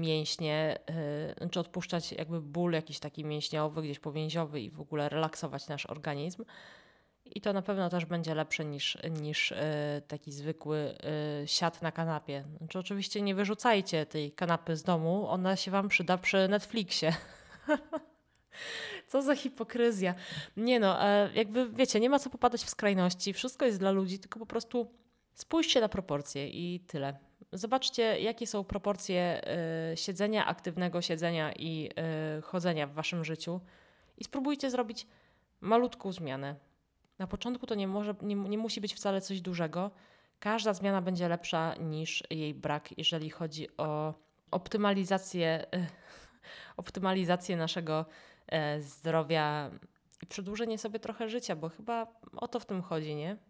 mięśnie, 0.00 0.78
czy 1.50 1.60
odpuszczać 1.60 2.12
jakby 2.12 2.40
ból 2.40 2.72
jakiś 2.72 2.98
taki 2.98 3.24
mięśniowy, 3.24 3.82
gdzieś 3.82 3.98
powięziowy 3.98 4.60
i 4.60 4.70
w 4.70 4.80
ogóle 4.80 5.08
relaksować 5.08 5.68
nasz 5.68 5.86
organizm. 5.86 6.44
I 7.24 7.40
to 7.40 7.52
na 7.52 7.62
pewno 7.62 7.90
też 7.90 8.04
będzie 8.04 8.34
lepsze 8.34 8.64
niż, 8.64 8.98
niż 9.20 9.54
taki 10.08 10.32
zwykły 10.32 10.94
siat 11.46 11.82
na 11.82 11.92
kanapie. 11.92 12.44
Znaczy, 12.58 12.78
oczywiście 12.78 13.22
nie 13.22 13.34
wyrzucajcie 13.34 14.06
tej 14.06 14.32
kanapy 14.32 14.76
z 14.76 14.82
domu, 14.82 15.28
ona 15.28 15.56
się 15.56 15.70
Wam 15.70 15.88
przyda 15.88 16.18
przy 16.18 16.48
Netflixie. 16.48 17.12
Co 19.08 19.22
za 19.22 19.36
hipokryzja. 19.36 20.14
Nie 20.56 20.80
no, 20.80 21.04
e, 21.04 21.30
jakby 21.34 21.68
wiecie, 21.70 22.00
nie 22.00 22.10
ma 22.10 22.18
co 22.18 22.30
popadać 22.30 22.64
w 22.64 22.68
skrajności. 22.68 23.32
Wszystko 23.32 23.64
jest 23.64 23.78
dla 23.78 23.90
ludzi, 23.90 24.18
tylko 24.18 24.38
po 24.38 24.46
prostu 24.46 24.90
spójrzcie 25.34 25.80
na 25.80 25.88
proporcje 25.88 26.48
i 26.48 26.80
tyle. 26.80 27.18
Zobaczcie, 27.52 28.20
jakie 28.20 28.46
są 28.46 28.64
proporcje 28.64 29.42
siedzenia, 29.94 30.46
aktywnego 30.46 31.02
siedzenia 31.02 31.52
i 31.52 31.90
chodzenia 32.42 32.86
w 32.86 32.92
waszym 32.92 33.24
życiu 33.24 33.60
i 34.18 34.24
spróbujcie 34.24 34.70
zrobić 34.70 35.06
malutką 35.60 36.12
zmianę. 36.12 36.56
Na 37.18 37.26
początku 37.26 37.66
to 37.66 37.74
nie, 37.74 37.88
może, 37.88 38.14
nie, 38.22 38.34
nie 38.34 38.58
musi 38.58 38.80
być 38.80 38.94
wcale 38.94 39.20
coś 39.20 39.40
dużego. 39.40 39.90
Każda 40.40 40.74
zmiana 40.74 41.02
będzie 41.02 41.28
lepsza 41.28 41.74
niż 41.74 42.22
jej 42.30 42.54
brak, 42.54 42.98
jeżeli 42.98 43.30
chodzi 43.30 43.76
o 43.76 44.14
optymalizację, 44.50 45.66
optymalizację 46.76 47.56
naszego 47.56 48.06
zdrowia 48.80 49.70
i 50.22 50.26
przedłużenie 50.26 50.78
sobie 50.78 50.98
trochę 50.98 51.28
życia, 51.28 51.56
bo 51.56 51.68
chyba 51.68 52.06
o 52.36 52.48
to 52.48 52.60
w 52.60 52.66
tym 52.66 52.82
chodzi, 52.82 53.14
nie? 53.14 53.36